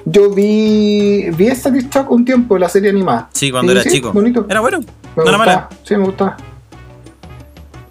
[0.04, 1.28] Yo vi.
[1.36, 3.28] Vi Static Shock un tiempo, la serie animada.
[3.32, 4.12] Sí, cuando Y era sí, chico.
[4.12, 4.46] bonito.
[4.48, 4.80] Era bueno.
[5.16, 5.68] Me no era mala.
[5.84, 6.36] Sí, me gustaba.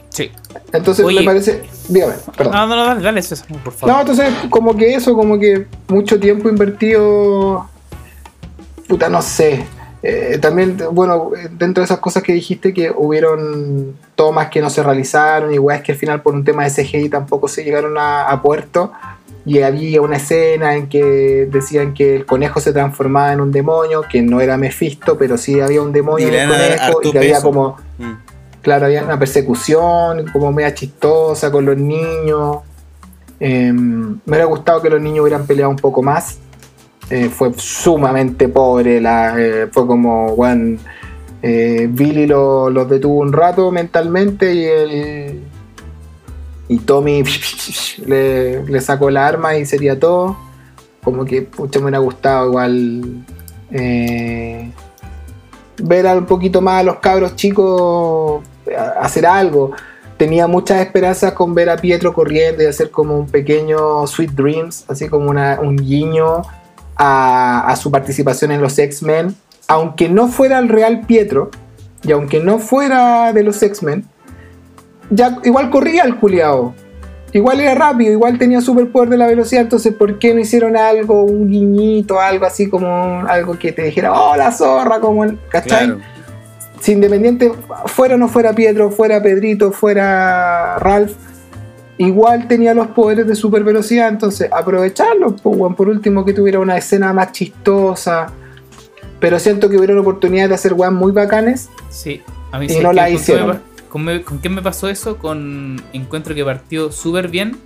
[0.10, 0.32] Sí.
[0.74, 1.20] Entonces Oye.
[1.20, 1.64] me parece.
[1.88, 2.54] Dígame, perdón.
[2.54, 3.96] No, no, no, dale, dale, César, por favor.
[3.96, 7.70] No, entonces, como que eso, como que mucho tiempo invertido.
[8.88, 9.66] Puta, no sé.
[10.10, 14.82] Eh, también, bueno, dentro de esas cosas que dijiste, que hubieron tomas que no se
[14.82, 18.30] realizaron, y weas que al final por un tema de CGI tampoco se llegaron a,
[18.30, 18.94] a puerto.
[19.46, 24.04] Y había una escena en que decían que el conejo se transformaba en un demonio,
[24.10, 27.18] que no era Mephisto, pero sí había un demonio Y en el conejo, y que
[27.18, 27.48] había peso.
[27.48, 28.14] como Mm.
[28.62, 32.58] Claro, había una persecución como media chistosa con los niños.
[33.40, 36.40] Eh, me hubiera gustado que los niños hubieran peleado un poco más.
[37.10, 39.02] Eh, fue sumamente pobre.
[39.04, 40.78] Eh, fue como, bueno,
[41.42, 45.44] eh, Billy lo- los detuvo un rato mentalmente y el,
[46.68, 47.24] y Tommy
[48.06, 50.38] le, sacó la arma y sería todo.
[51.04, 53.24] Como que pucha, me hubiera gustado igual
[55.84, 58.44] ver un poquito más a los cabros chicos
[59.00, 59.72] hacer algo.
[60.18, 64.86] Tenía muchas esperanzas con ver a Pietro corriendo y hacer como un pequeño Sweet Dreams,
[64.90, 66.42] así como un guiño
[66.98, 69.36] a, a su participación en los X-Men.
[69.68, 71.52] Aunque no fuera el real Pietro,
[72.04, 74.06] y aunque no fuera de los X-Men,
[75.10, 76.74] ya igual corría el culiao.
[77.34, 81.24] Igual era rápido, igual tenía superpoder de la velocidad, entonces ¿por qué no hicieron algo,
[81.24, 85.88] un guiñito, algo así como algo que te dijera, oh la zorra, como el, ¿cachai?
[85.88, 86.00] Claro.
[86.80, 87.52] Si Independiente
[87.88, 91.12] fuera o no fuera Pietro, fuera Pedrito, fuera Ralph,
[91.98, 96.78] igual tenía los poderes de super velocidad, entonces aprovecharlos, pues, por último que tuviera una
[96.78, 98.28] escena más chistosa.
[99.20, 101.70] Pero siento que hubieron oportunidades de hacer weas muy bacanes.
[101.90, 102.22] Sí,
[102.52, 103.60] a mí Y sí, no la ¿con qué hicieron.
[103.90, 105.18] ¿Con, me- con qué me pasó eso?
[105.18, 107.58] Con encuentro que partió súper bien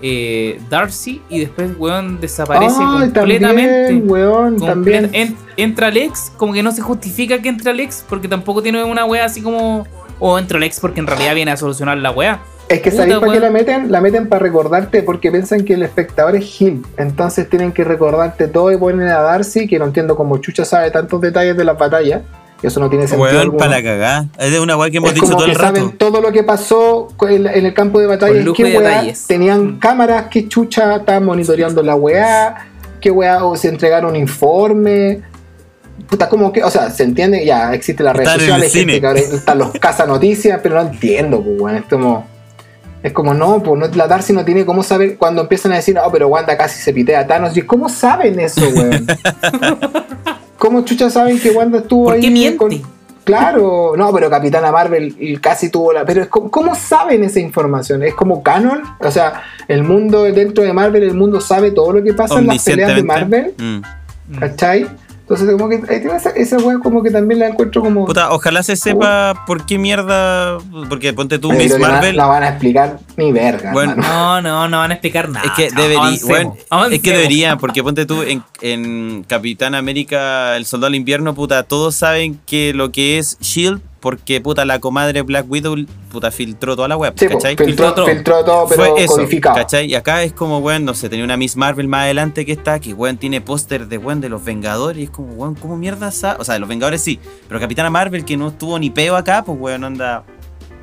[0.00, 3.40] eh, Darcy y después, weón, desaparece completamente.
[3.88, 5.10] también, weón, también.
[5.12, 9.04] en- entra Alex, como que no se justifica que entre Alex, porque tampoco tiene una
[9.04, 9.86] wea así como.
[10.20, 12.40] O entra Alex porque en realidad viene a solucionar la wea.
[12.68, 13.90] Es que ¿sabéis para qué la meten?
[13.90, 16.84] La meten para recordarte porque piensan que el espectador es Gil.
[16.98, 20.90] Entonces tienen que recordarte todo y ponen a Darcy, que no entiendo cómo Chucha sabe
[20.90, 22.22] tantos detalles de las batallas.
[22.62, 23.22] Y eso no tiene sentido.
[23.30, 23.58] Weón, alguno.
[23.58, 24.26] para la cagá.
[24.38, 25.76] Es de una weá que hemos es dicho como todo que el rato.
[25.76, 28.34] saben todo lo que pasó en, en el campo de batalla.
[28.34, 29.78] De weá, tenían Mm.
[29.78, 32.66] cámaras, qué chucha estaban monitoreando la weá,
[33.00, 35.22] qué weá, o se entregaron informe.
[36.10, 38.72] Puta, como que, o sea, se entiende, ya existen las redes Están en el sociales,
[38.72, 39.00] gente cine.
[39.00, 41.76] que ahora están los casa noticias, pero no entiendo, pues, weón.
[41.76, 42.26] Es como,
[43.02, 45.96] es como, no, pues no, la Darcy no tiene cómo saber cuando empiezan a decir,
[46.04, 47.56] oh, pero Wanda casi se pitea a Thanos.
[47.56, 49.06] Y ¿cómo saben eso, weón?
[50.58, 52.20] ¿Cómo chucha saben que Wanda estuvo ¿Por ahí?
[52.20, 52.56] qué miente?
[52.56, 56.04] con- Claro, no, pero Capitana Marvel casi tuvo la.
[56.06, 58.02] Pero es como- ¿cómo saben esa información?
[58.02, 58.80] ¿Es como canon?
[59.00, 62.46] O sea, el mundo dentro de Marvel, el mundo sabe todo lo que pasa en
[62.46, 63.54] las peleas de Marvel.
[63.58, 63.80] Mm.
[64.38, 64.86] ¿cachai?
[65.28, 68.06] Entonces, como que ahí tiene esa, esa wea como que también la encuentro como.
[68.06, 70.56] Puta, ojalá se sepa por qué mierda.
[70.88, 72.16] Porque ponte tú, Miss no Marvel.
[72.16, 73.96] La van a explicar ni verga, Bueno.
[73.96, 75.44] No, no, no van a explicar nada.
[75.44, 76.56] Es que debería, bueno,
[76.90, 81.62] es que deberían, porque ponte tú en, en Capitán América, el Soldado del Invierno, puta,
[81.62, 85.76] todos saben que lo que es Shield, porque puta la comadre Black Widow,
[86.10, 87.56] puta, filtró toda la web, Sí, po, ¿cachai?
[87.56, 88.06] filtró, Filtró todo.
[88.06, 89.56] filtró todo, pero Fue eso, codificado.
[89.56, 89.86] ¿cachai?
[89.86, 92.78] Y acá es como, weón, no sé, tenía una Miss Marvel más adelante que está,
[92.80, 96.10] que weón tiene póster de weón de los Vengadores, y es como, weón, ¿cómo mierda
[96.10, 97.18] sa O sea, de los Vengadores sí,
[97.48, 100.24] pero Capitana Marvel que no estuvo ni peo acá, pues weón, anda.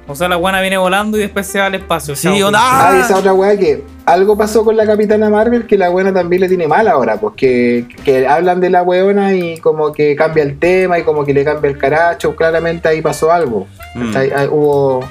[0.08, 2.16] O sea, la guana viene volando y después se va al espacio.
[2.16, 2.72] Sí, onda- pues.
[2.72, 6.14] Ah, y esa otra weá que algo pasó con la Capitana Marvel que la buena
[6.14, 10.16] también le tiene mal ahora, pues que, que hablan de la weona y como que
[10.16, 13.66] cambia el tema y como que le cambia el caracho, claramente ahí pasó algo.
[13.96, 14.06] Mm.
[14.14, 14.32] ¿cachai?
[14.36, 15.04] Ah, hubo,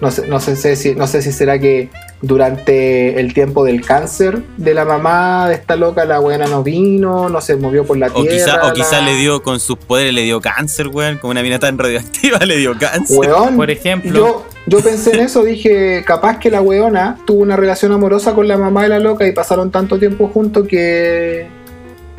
[0.00, 1.88] no sé, no sé si, no sé si será que
[2.22, 7.28] durante el tiempo del cáncer de la mamá de esta loca la buena no vino,
[7.28, 8.30] no se movió por la O tierra.
[8.36, 11.18] quizá, o quizá la- le dio, con sus poderes, le dio cáncer, weón.
[11.18, 13.18] Como una mina tan radioactiva le dio cáncer.
[13.18, 14.12] Weón, Por ejemplo.
[14.14, 18.48] Yo, yo pensé en eso, dije, capaz que la weona tuvo una relación amorosa con
[18.48, 21.46] la mamá de la loca y pasaron tanto tiempo juntos que.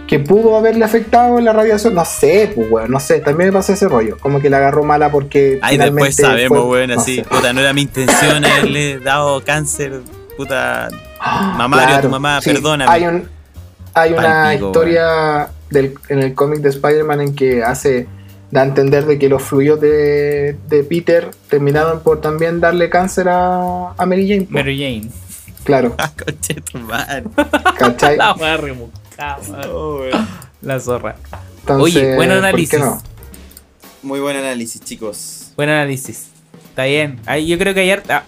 [0.08, 1.94] Que pudo haberle afectado la radiación.
[1.94, 3.20] No sé, pues weón, no sé.
[3.20, 4.18] También me pasó ese rollo.
[4.20, 5.60] Como que la agarró mala porque.
[5.62, 7.16] Ay, después finalmente sabemos, fue- weón, no así.
[7.18, 7.24] sé.
[7.24, 10.00] Puta, no era mi intención haberle dado cáncer.
[10.38, 10.88] Puta,
[11.58, 12.52] mamá, Claro, tu mamá, sí.
[12.52, 12.92] perdóname.
[12.92, 13.28] Hay, un,
[13.94, 18.08] hay una Palpico, historia del, en el cómic de Spider-Man en que hace.
[18.52, 23.28] da a entender de que los fluidos de, de Peter terminaron por también darle cáncer
[23.30, 24.44] a, a Mary Jane.
[24.46, 24.52] po.
[24.54, 25.12] Mary Jane.
[25.66, 27.24] Claro, Ah, conche tu madre.
[27.78, 28.16] ¿cachai?
[28.24, 28.34] La
[29.74, 30.02] Oh.
[30.62, 31.16] La zorra.
[31.62, 32.80] Entonces, Oye, buen ¿por qué análisis.
[32.80, 33.02] no?
[34.04, 35.52] Muy buen análisis, chicos.
[35.56, 36.28] Buen análisis.
[36.70, 37.20] Está bien.
[37.26, 38.04] Ahí yo creo que ayer.
[38.10, 38.24] ah,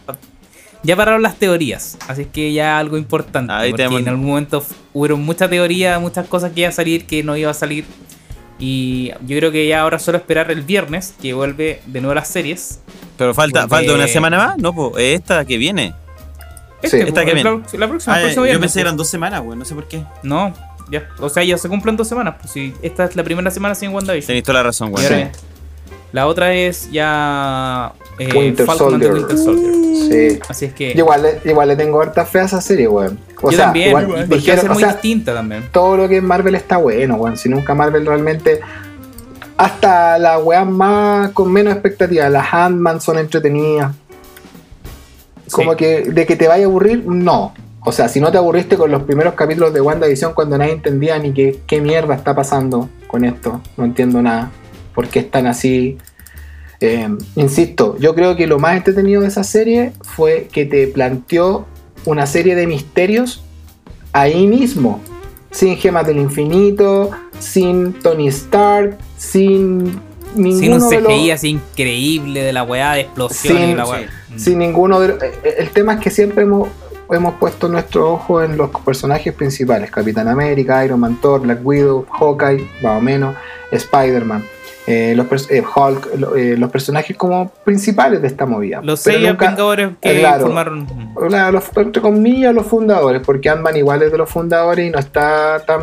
[0.84, 1.98] ya pararon las teorías.
[2.08, 3.52] Así que ya algo importante.
[3.54, 7.06] Ahí porque tenemos- en algún momento hubieron mucha teoría, muchas cosas que iba a salir,
[7.06, 7.86] que no iba a salir.
[8.60, 12.28] Y yo creo que ya ahora solo esperar el viernes, que vuelve de nuevo las
[12.28, 12.80] series.
[13.18, 14.74] Pero falta, Porque- falta una semana más, ¿no?
[14.74, 15.94] Po, esta que viene.
[16.84, 16.98] Sí.
[16.98, 17.44] Esta que viene.
[17.44, 19.66] la, la próxima, Ah, el próximo yo viernes, pensé que eran dos semanas, weón, no
[19.66, 20.04] sé por qué.
[20.24, 20.54] No,
[20.92, 21.08] ya.
[21.20, 22.36] O sea, ya se cumplen dos semanas.
[22.40, 24.28] Pues si esta es la primera semana sin WandaVision.
[24.28, 25.06] Tenéis toda la razón, weón.
[25.14, 25.32] ahora-
[26.12, 29.14] La otra es ya eh, Winter Falcon Soldier.
[29.14, 29.74] Winter Soldier.
[30.10, 30.40] Sí.
[30.50, 33.20] Así es que igual, le- igual le tengo harta fe a esa serie, weón.
[33.42, 35.70] O yo sea, también, igual porque o muy sea, distinta también.
[35.72, 37.38] todo lo que es Marvel está bueno, weón.
[37.38, 38.60] Si nunca Marvel realmente.
[39.58, 43.94] Hasta las weas más con menos expectativas, las Ant-Man son entretenidas.
[45.52, 45.78] Como Sí.
[45.78, 47.54] que de que te vaya a aburrir, no.
[47.86, 51.18] O sea, si no te aburriste con los primeros capítulos de WandaVision cuando nadie entendía
[51.18, 54.52] ni qué, qué mierda está pasando con esto, no entiendo nada.
[54.94, 55.98] ¿Por qué están así?
[56.82, 61.66] Eh, insisto, yo creo que lo más entretenido de esa serie fue que te planteó
[62.06, 63.44] una serie de misterios
[64.14, 65.02] ahí mismo,
[65.52, 70.00] sin gemas del infinito, sin Tony Stark, sin
[70.36, 73.76] ninguno Sin un de los- CGI así increíble de la weá de explosión Sin- y
[73.76, 74.10] la weá.
[74.36, 74.38] Mm.
[74.40, 76.70] sin ninguno de los- eh, eh, el tema es que siempre hemos
[77.12, 82.06] hemos puesto nuestro ojo en los personajes principales Capitán América Iron Man Thor Black Widow
[82.10, 83.36] Hawkeye más o menos
[83.72, 84.44] Spider-Man
[84.88, 89.18] eh, los, eh, Hulk lo- eh, los personajes como principales de esta movida Los Pero
[89.18, 90.42] seis nunca- Vengadores que eh, claro.
[90.46, 90.88] formaron.
[91.28, 94.98] Claro, los- entre comillas los fundadores porque Ant-Man igual es de los fundadores y no
[95.00, 95.82] está tan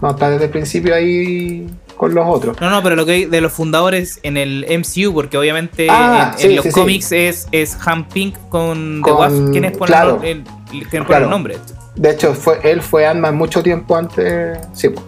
[0.00, 1.66] no está desde el principio ahí
[1.98, 5.12] con los otros No, no, pero lo que hay de los fundadores en el MCU,
[5.12, 6.80] porque obviamente Ah, en, sí, en los sí, sí.
[6.80, 9.50] cómics es, es Han Pink con, The Con- Wasp.
[9.52, 10.20] ¿Quiénes ponen, claro.
[10.22, 11.28] el, el- Claro.
[11.28, 11.58] nombre?
[11.96, 15.04] de hecho fue él fue Ant-Man mucho tiempo antes sí pues.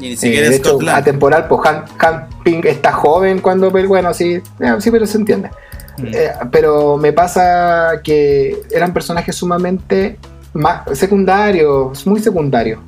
[0.00, 3.70] Y ni Eh, siquiera de es hecho, atemporal, pues Han, Han Ping está joven cuando,
[3.70, 5.50] pero bueno, sí, eh, sí, pero se entiende.
[5.98, 6.06] Mm.
[6.06, 10.16] Eh, pero me pasa que eran personajes sumamente
[10.54, 12.80] ma- secundarios, muy secundarios,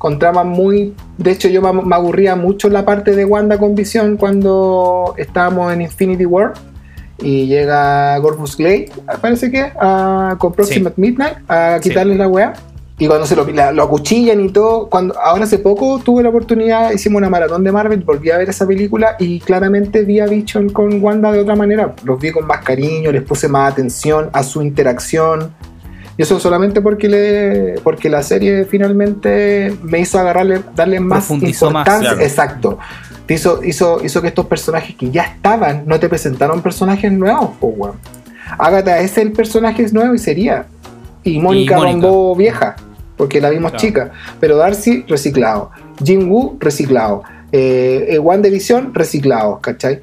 [0.00, 0.94] con tramas muy...
[1.18, 5.82] De hecho, yo me, aburría mucho la parte de Wanda con Visión cuando estábamos en
[5.82, 6.54] Infinity War
[7.18, 8.90] y llega Corvus Glade,
[9.20, 11.90] parece que, a- con Proximate Midnight a Sí.
[11.90, 12.54] quitarle la weá.
[12.98, 16.30] Y cuando se lo, la- lo acuchillan y todo, cuando ahora hace poco tuve la
[16.30, 20.26] oportunidad, hicimos una maratón de Marvel, volví a ver esa película y claramente vi a
[20.26, 21.94] Vision con Wanda de otra manera.
[22.04, 25.50] Los vi con más cariño, les puse más atención a su interacción.
[26.20, 31.98] Y eso solamente porque le porque la serie finalmente me hizo agarrarle, darle más importancia.
[31.98, 32.20] claro.
[32.20, 32.78] Exacto.
[33.26, 37.68] Hizo, hizo, hizo que estos personajes que ya estaban, no te presentaron personajes nuevos, po,
[37.68, 37.94] weón.
[38.58, 40.66] Agatha es el personaje nuevo y sería.
[41.24, 41.78] Y Mónica.
[41.78, 42.76] Rambeau vieja,
[43.16, 43.86] porque la vimos Claro.
[43.86, 44.10] chica.
[44.40, 45.70] Pero Darcy reciclado.
[46.04, 47.22] Jin Woo reciclado.
[47.50, 50.02] Eh, eh, WandaVision, reciclados, ¿cachai?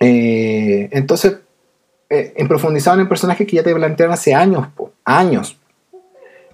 [0.00, 1.34] Eh, entonces,
[2.12, 5.56] eh, en profundizaron en personajes que ya te plantearon hace años, po, años.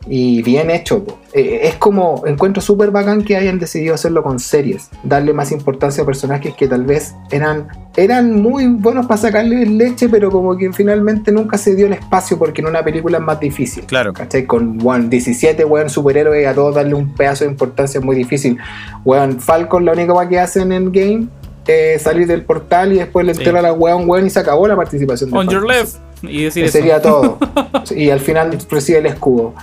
[0.06, 1.02] Y bien hecho.
[1.02, 1.18] po.
[1.32, 4.90] Eh, es como, encuentro súper bacán que hayan decidido hacerlo con series.
[5.02, 10.10] Darle más importancia a personajes que tal vez eran, eran muy buenos para sacarle leche,
[10.10, 13.40] pero como que finalmente nunca se dio el espacio porque en una película es más
[13.40, 13.84] difícil.
[13.84, 14.12] Claro.
[14.12, 14.44] ¿Cachai?
[14.44, 18.58] Con weón, 17 weón superhéroes a todos darle un pedazo de importancia es muy difícil.
[19.06, 21.28] Weón, Falcon la única que hacen en game
[21.68, 23.40] es salir del portal y después le Sí.
[23.40, 25.96] entera a la weón weón y se acabó la participación de On your left.
[26.22, 26.78] Y decir Que eso.
[26.78, 27.38] sería todo.
[27.94, 29.54] y al final recibe el escudo.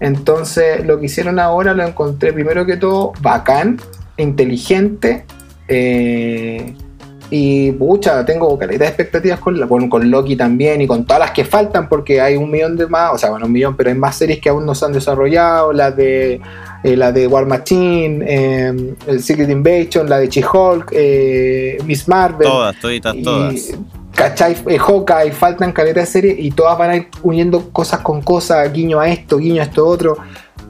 [0.00, 3.80] Entonces, lo que hicieron ahora lo encontré primero que todo bacán,
[4.16, 5.24] inteligente.
[5.66, 6.74] eh,
[7.30, 11.20] y pucha, tengo calidad de expectativas con, la- con, con Loki también y con todas
[11.20, 13.90] las que faltan, porque hay un millón de más, o sea, bueno, un millón, pero
[13.90, 16.40] hay más series que aún no se han desarrollado, la de
[16.82, 22.46] eh, la de War Machine, eh, el Secret Invasion, la de She-Hulk, eh, Miss Marvel.
[22.46, 23.54] Todas, toditas, Y, todas.
[24.14, 24.56] ¿Cachai?
[24.66, 28.72] Eh, Hawkeye, faltan caletas de series y todas van a ir uniendo cosas con cosas,
[28.72, 30.18] guiño a esto, guiño a esto otro.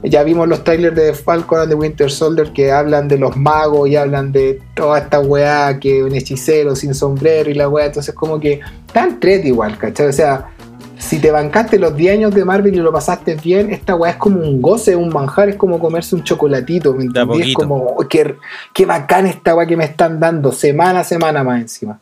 [0.03, 3.89] Ya vimos los trailers de Falcon and the Winter Soldier que hablan de los magos
[3.89, 7.87] y hablan de toda esta weá que un hechicero sin sombrero y la weá.
[7.87, 8.61] Entonces, como que
[8.93, 10.07] tan tret igual, ¿cachai?
[10.07, 10.51] O sea,
[10.99, 14.17] si te bancaste los 10 años de Marvel y lo pasaste bien, esta weá es
[14.17, 17.41] como un goce, un manjar, es como comerse un chocolatito, ¿me entendí?
[17.49, 18.35] Es como, oh, qué,
[18.73, 21.99] qué bacán esta weá que me están dando, semana a semana más encima.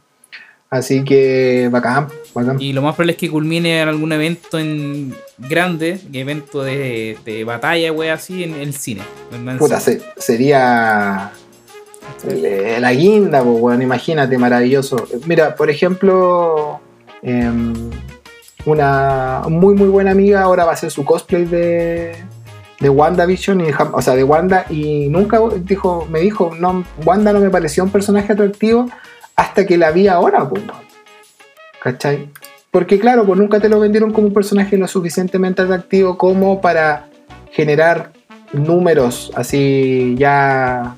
[0.70, 2.60] Así que bacán, bacán.
[2.62, 7.44] Y lo más probable es que culmine en algún evento en grande, evento de, de
[7.46, 9.02] batalla, wey, así, en el cine.
[9.32, 10.00] En Puta, cine.
[10.18, 11.32] se- sería
[12.28, 15.08] el- la guinda, pues, weón, imagínate, maravilloso.
[15.26, 16.82] Mira, por ejemplo,
[17.22, 17.74] em,
[18.68, 22.16] una muy muy buena amiga ahora va a hacer su cosplay de,
[22.80, 27.40] de WandaVision, y, o sea, de Wanda, y nunca dijo, me dijo, no, Wanda no
[27.40, 28.90] me pareció un personaje atractivo
[29.36, 30.64] hasta que la vi ahora, pues.
[31.82, 32.30] ¿cachai?
[32.70, 37.08] Porque claro, pues nunca te lo vendieron como un personaje lo suficientemente atractivo como para
[37.52, 38.12] generar
[38.54, 40.96] números así ya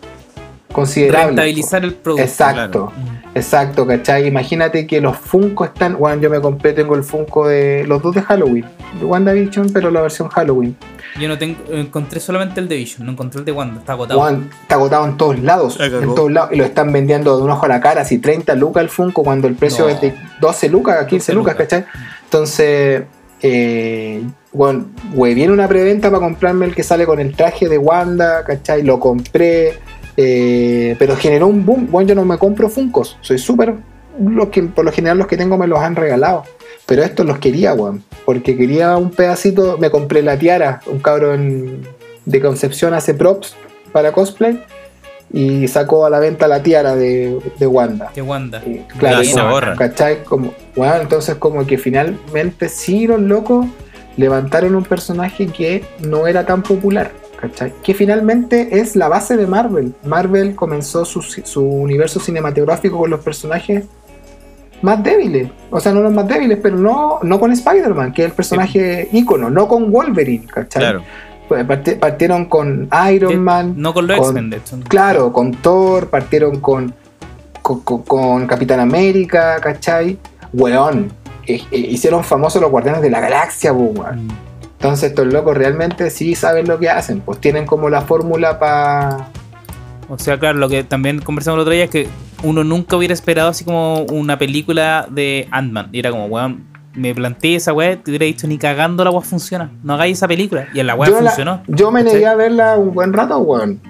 [0.72, 1.28] considerables.
[1.28, 2.24] Rentabilizar el producto.
[2.24, 3.38] Exacto, Mm.
[3.38, 4.28] exacto, ¿cachai?
[4.28, 5.98] Imagínate que los Funko están.
[5.98, 8.66] Bueno, yo me compré, tengo el Funko de los dos de Halloween,
[9.00, 10.76] de WandaVision, pero la versión Halloween.
[11.20, 14.30] Yo no tengo, encontré solamente el de Vision, no encontré el de Wanda, está agotado.
[14.62, 17.66] Está agotado en todos lados, en todos lados, y lo están vendiendo de un ojo
[17.66, 19.90] a la cara, así 30 lucas el Funko, cuando el precio No.
[19.90, 21.68] es de 12 lucas, 15 12 lucas, lucas.
[21.68, 21.86] ¿cachai?
[22.26, 23.04] Entonces,
[23.42, 27.78] eh, bueno, güey, viene una preventa para comprarme el que sale con el traje de
[27.78, 28.84] Wanda, ¿cachai?
[28.84, 29.78] Lo compré,
[30.22, 31.88] eh, pero generó un boom.
[31.90, 33.76] Bueno, yo no me compro Funkos, soy súper.
[34.52, 36.44] Que, por lo general, los que tengo me los han regalado.
[36.86, 38.04] Pero estos los quería, weón.
[38.26, 39.78] Porque quería un pedacito.
[39.78, 40.82] Me compré la tiara.
[40.88, 41.88] Un cabrón
[42.26, 43.56] de Concepción hace props
[43.94, 44.62] para cosplay.
[45.32, 48.12] Y sacó a la venta la tiara de, de Wanda.
[48.14, 48.62] Que Wanda.
[48.66, 49.76] Y, claro, se borra.
[49.78, 50.26] ¿cachai?
[50.26, 53.68] Como, bueno, entonces como que finalmente sí los locos
[54.18, 57.74] levantaron un personaje que no era tan popular, ¿cachai?
[57.84, 59.94] Que finalmente es la base de Marvel.
[60.04, 63.86] Marvel comenzó su, su universo cinematográfico con los personajes
[64.82, 65.50] más débiles.
[65.72, 69.10] O sea, no los más débiles, pero no, no con Spider-Man, que es el personaje
[69.12, 70.82] ícono, no con Wolverine, ¿cachai?
[70.82, 71.02] Claro.
[71.48, 74.78] Pues parti- partieron con Iron De- Man, No con los X-Men, de hecho.
[74.88, 76.94] Claro, con Thor, partieron con,
[77.62, 80.18] con, con- con Capitán América, ¿cachai?
[80.54, 81.12] Weón,
[81.48, 84.28] eh, eh, hicieron famosos los Guardianes de la Galaxia, po, weón.
[84.28, 84.30] Mm.
[84.80, 89.28] Entonces estos locos realmente sí saben lo que hacen, pues tienen como la fórmula para...
[90.08, 92.08] O sea, claro, lo que también conversamos el otro día es que
[92.44, 95.90] uno nunca hubiera esperado así como una película de Ant-Man.
[95.92, 96.64] Y era como, weón,
[96.96, 99.70] me planteé esa weá, te hubiera dicho ni cagando la weá funciona.
[99.84, 100.70] No hagáis esa película.
[100.74, 101.62] Y en la weá la- funcionó.
[101.68, 103.82] yo me negué a verla un buen rato, weón.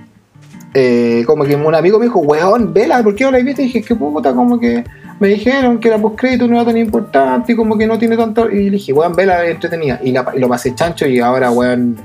[0.74, 3.62] Eh, como que un amigo me dijo, weón, vela, ¿por qué no la viste?
[3.62, 4.84] Y dije, qué puta, como que
[5.20, 8.50] me dijeron que era postcrédito no era tan importante y como que no tiene tanto.
[8.50, 10.00] Y le dije, weón, vela, entretenida.
[10.04, 11.98] Y, la- y lo pasé chancho y ahora, weón,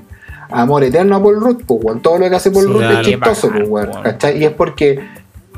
[0.51, 2.01] amor eterno a Paul Rudd, pues, weón.
[2.01, 4.03] Todo lo que hace Paul Sí, Rudd es chistoso, pues, weón.
[4.03, 4.39] ¿Cachai?
[4.39, 5.01] Y es porque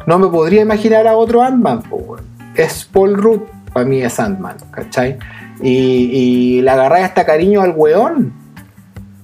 [0.07, 2.21] no me podría imaginar a otro Ant-Man, pues, weón.
[2.55, 3.41] Es Paul Rudd,
[3.73, 5.19] para mí es Ant-Man, ¿cachai?
[5.63, 8.33] Y, y le agarré hasta cariño al weón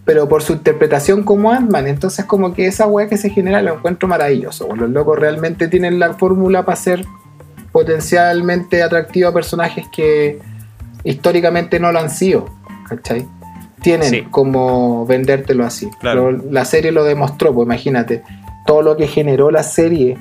[0.05, 1.87] pero por su interpretación como Ant-Man.
[1.87, 4.75] Entonces, como que esa weá que se genera lo encuentro maravilloso.
[4.75, 7.07] Los locos realmente tienen la fórmula para ser
[7.73, 10.39] potencialmente atractivos a personajes que
[11.05, 12.47] históricamente no lo han sido.
[12.89, 13.27] ¿Cachai?
[13.81, 14.23] Tienen Sí.
[14.31, 15.89] como vendértelo así.
[16.01, 16.31] Claro.
[16.33, 18.23] Lo- la serie lo demostró, pues imagínate.
[18.67, 20.17] Todo lo que generó la serie,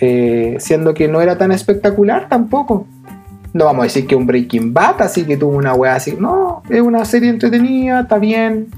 [0.00, 2.86] eh, siendo que no era tan espectacular tampoco.
[3.52, 6.16] No vamos a decir que un Breaking Bad, así que tuvo una weá así.
[6.18, 8.68] No, es una serie entretenida, está bien.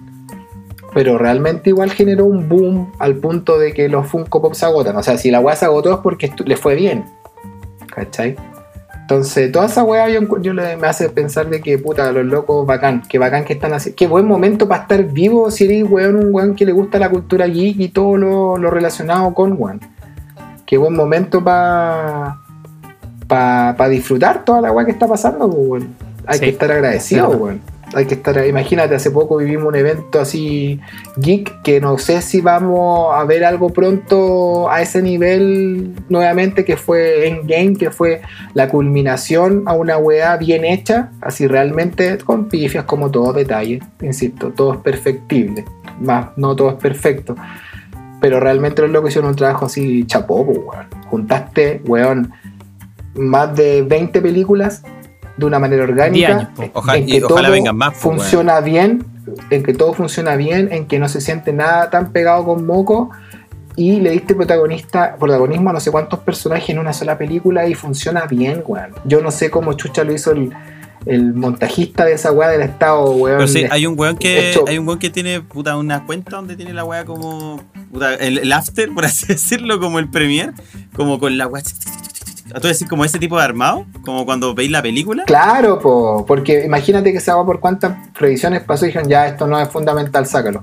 [0.92, 4.94] pero realmente igual generó un boom al punto de que los Funko Pop se agotan.
[4.96, 7.04] O sea, si la weá se agotó es porque le fue bien.
[7.94, 8.36] ¿Cachai?
[9.02, 10.22] Entonces, toda esa weá yo,
[10.54, 13.96] me hace pensar de que, puta, los locos, bacán, que bacán que están haciendo.
[13.96, 17.10] Qué buen momento para estar vivo si eres, weón, un weón que le gusta la
[17.10, 19.80] cultura geek y todo lo, lo relacionado con, weón.
[20.64, 22.38] Qué buen momento para
[23.28, 25.94] pa, disfrutar toda la weá que está pasando, weón.
[26.26, 27.44] Hay Sí, que estar agradecido, claro.
[27.44, 27.60] weón.
[27.92, 30.80] Hay que estar, imagínate, hace poco vivimos un evento así
[31.16, 36.76] geek que no sé si vamos a ver algo pronto a ese nivel nuevamente que
[36.76, 38.22] fue Endgame, que fue
[38.54, 44.50] la culminación a una weá bien hecha, así realmente con pifias como todo detalle, insisto,
[44.50, 45.64] todo es perfectible,
[46.00, 47.36] más no todo es perfecto.
[48.20, 50.86] Pero realmente los locos hicieron un trabajo así chapó, pues, weón.
[51.08, 52.32] Juntaste, weón,
[53.14, 54.82] más de 20 películas
[55.36, 56.36] de una manera orgánica.
[56.36, 56.64] años, po.
[56.74, 59.04] Ojalá- en y ojalá vengan más, po, funciona bien,
[59.50, 63.10] en que todo funciona bien, en que no se siente nada tan pegado con moco.
[63.76, 67.74] Y le diste protagonista, protagonismo a no sé cuántos personajes en una sola película y
[67.74, 68.90] funciona bien, weón.
[69.04, 70.52] Yo no sé cómo Chucha lo hizo el,
[71.06, 73.38] el montajista de esa weá del estado, weón.
[73.38, 76.36] Pero sí, hay un weón que hecho- hay un weón que tiene puta una cuenta
[76.36, 77.60] donde tiene la weá como
[77.92, 80.52] puta, el, el after, por así decirlo, como el premier,
[80.94, 81.64] como con la weá.
[82.54, 83.84] ¿A tú decir como ese tipo de armado?
[84.04, 85.24] Como cuando veis la película.
[85.24, 89.48] Claro, po, porque imagínate que esa weá por cuántas revisiones pasó y dijeron, ya, esto
[89.48, 90.62] no es fundamental, sácalo.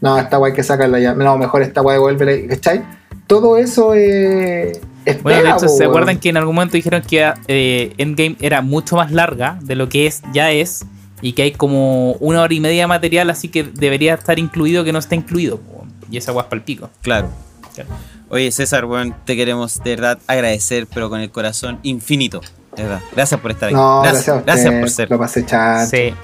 [0.00, 1.14] No, esta hay que sacarla ya.
[1.14, 2.84] No, mejor esta weá devuélvela, ¿cachai?
[3.26, 4.80] Todo eso es.
[5.04, 8.36] es Bueno, de hecho, po, ¿se acuerdan que en algún momento dijeron que eh, Endgame
[8.40, 10.86] era mucho más larga de lo que es ya es?
[11.22, 14.84] Y que hay como una hora y media de material, así que debería estar incluido
[14.84, 15.58] que no está incluido.
[15.58, 15.86] po.
[16.08, 16.90] Y esa guaspa el pico.
[17.00, 17.30] Claro.
[17.74, 17.90] Claro.
[18.32, 22.40] Oye, César, weón, te queremos de verdad agradecer, pero con el corazón infinito.
[22.74, 23.00] De verdad.
[23.14, 23.74] Gracias por estar aquí.
[23.76, 25.10] No, gracias, gracias, a gracias usted, por ser.
[25.10, 26.14] Lo pasé chancho, Sí,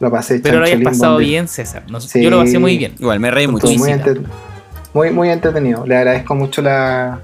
[0.00, 1.84] lo pasé pero lo hayas pasado bien, César.
[1.88, 2.22] No- Sí.
[2.22, 2.94] Yo lo pasé muy bien.
[2.98, 4.20] Igual, me reí muy, entre-
[4.92, 5.86] muy, muy entretenido.
[5.86, 7.20] Le agradezco mucho la,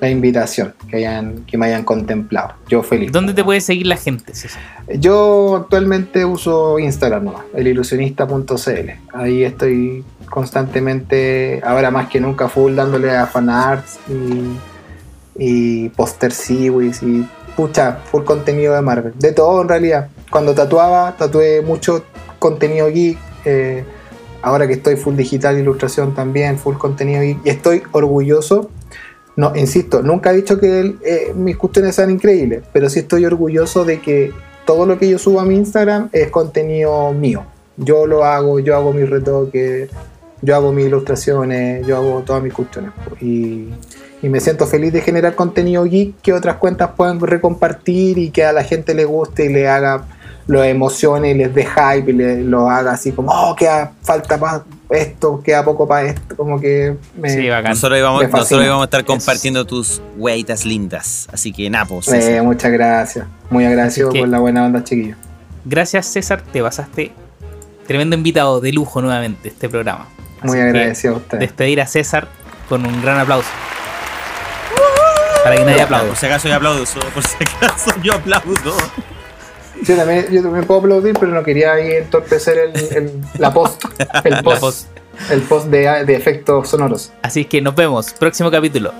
[0.00, 2.54] la invitación, que, hayan, que me hayan contemplado.
[2.68, 3.12] Yo feliz.
[3.12, 4.60] ¿Dónde te puede seguir la gente, César?
[4.98, 8.90] Yo actualmente uso Instagram nomás, elilusionista.cl.
[9.14, 14.56] Ahí estoy constantemente, ahora más que nunca, full dándole a fanarts y,
[15.36, 19.12] y poster y pucha, full contenido de Marvel.
[19.18, 20.08] De todo en realidad.
[20.30, 22.04] Cuando tatuaba, tatué mucho
[22.38, 23.18] contenido geek.
[23.44, 23.84] eh,
[24.40, 27.38] ahora que estoy full digital, ilustración también, full contenido geek.
[27.44, 28.70] Y estoy orgulloso.
[29.36, 33.84] No, insisto, nunca he dicho que eh, mis cuestiones sean increíbles, pero sí estoy orgulloso
[33.84, 34.32] de que
[34.64, 37.44] todo lo que yo subo a mi Instagram es contenido mío.
[37.76, 39.90] Yo lo hago, yo hago mis retoques,
[40.42, 42.90] yo hago mis ilustraciones, yo hago todas mis cuestiones.
[43.20, 43.68] Y,
[44.22, 48.44] y me siento feliz de generar contenido geek que otras cuentas puedan recompartir y que
[48.44, 50.04] a la gente le guste y le haga,
[50.48, 54.38] lo emocione y les dé hype y le, lo haga así como, oh, queda falta
[54.38, 57.70] para esto, queda poco para esto, como que me, Sí, bacán.
[57.70, 61.28] Nosotros íbamos, nosotros íbamos a estar compartiendo tus weitas lindas.
[61.32, 65.16] Así que nada, pues, Eh, muchas gracias, muy agradecido por la buena onda, chiquillos.
[65.64, 66.42] Gracias, César.
[66.42, 67.12] Te pasaste
[67.86, 70.08] tremendo invitado de lujo nuevamente este programa.
[70.44, 71.40] Muy Así agradecido a ustedes.
[71.40, 72.28] Despedir a César
[72.68, 73.48] con un gran aplauso.
[75.44, 76.08] Para que nadie aplaude.
[76.08, 76.84] Por si acaso yo aplaudo,
[77.14, 78.76] por si acaso yo aplaudo.
[79.82, 83.84] Yo también, yo también puedo aplaudir, pero no quería ahí entorpecer el, el- la post,
[84.24, 84.86] el La post, post.
[85.30, 87.12] el post de, de efectos sonoros.
[87.22, 88.12] Así que nos vemos.
[88.12, 88.92] Próximo capítulo.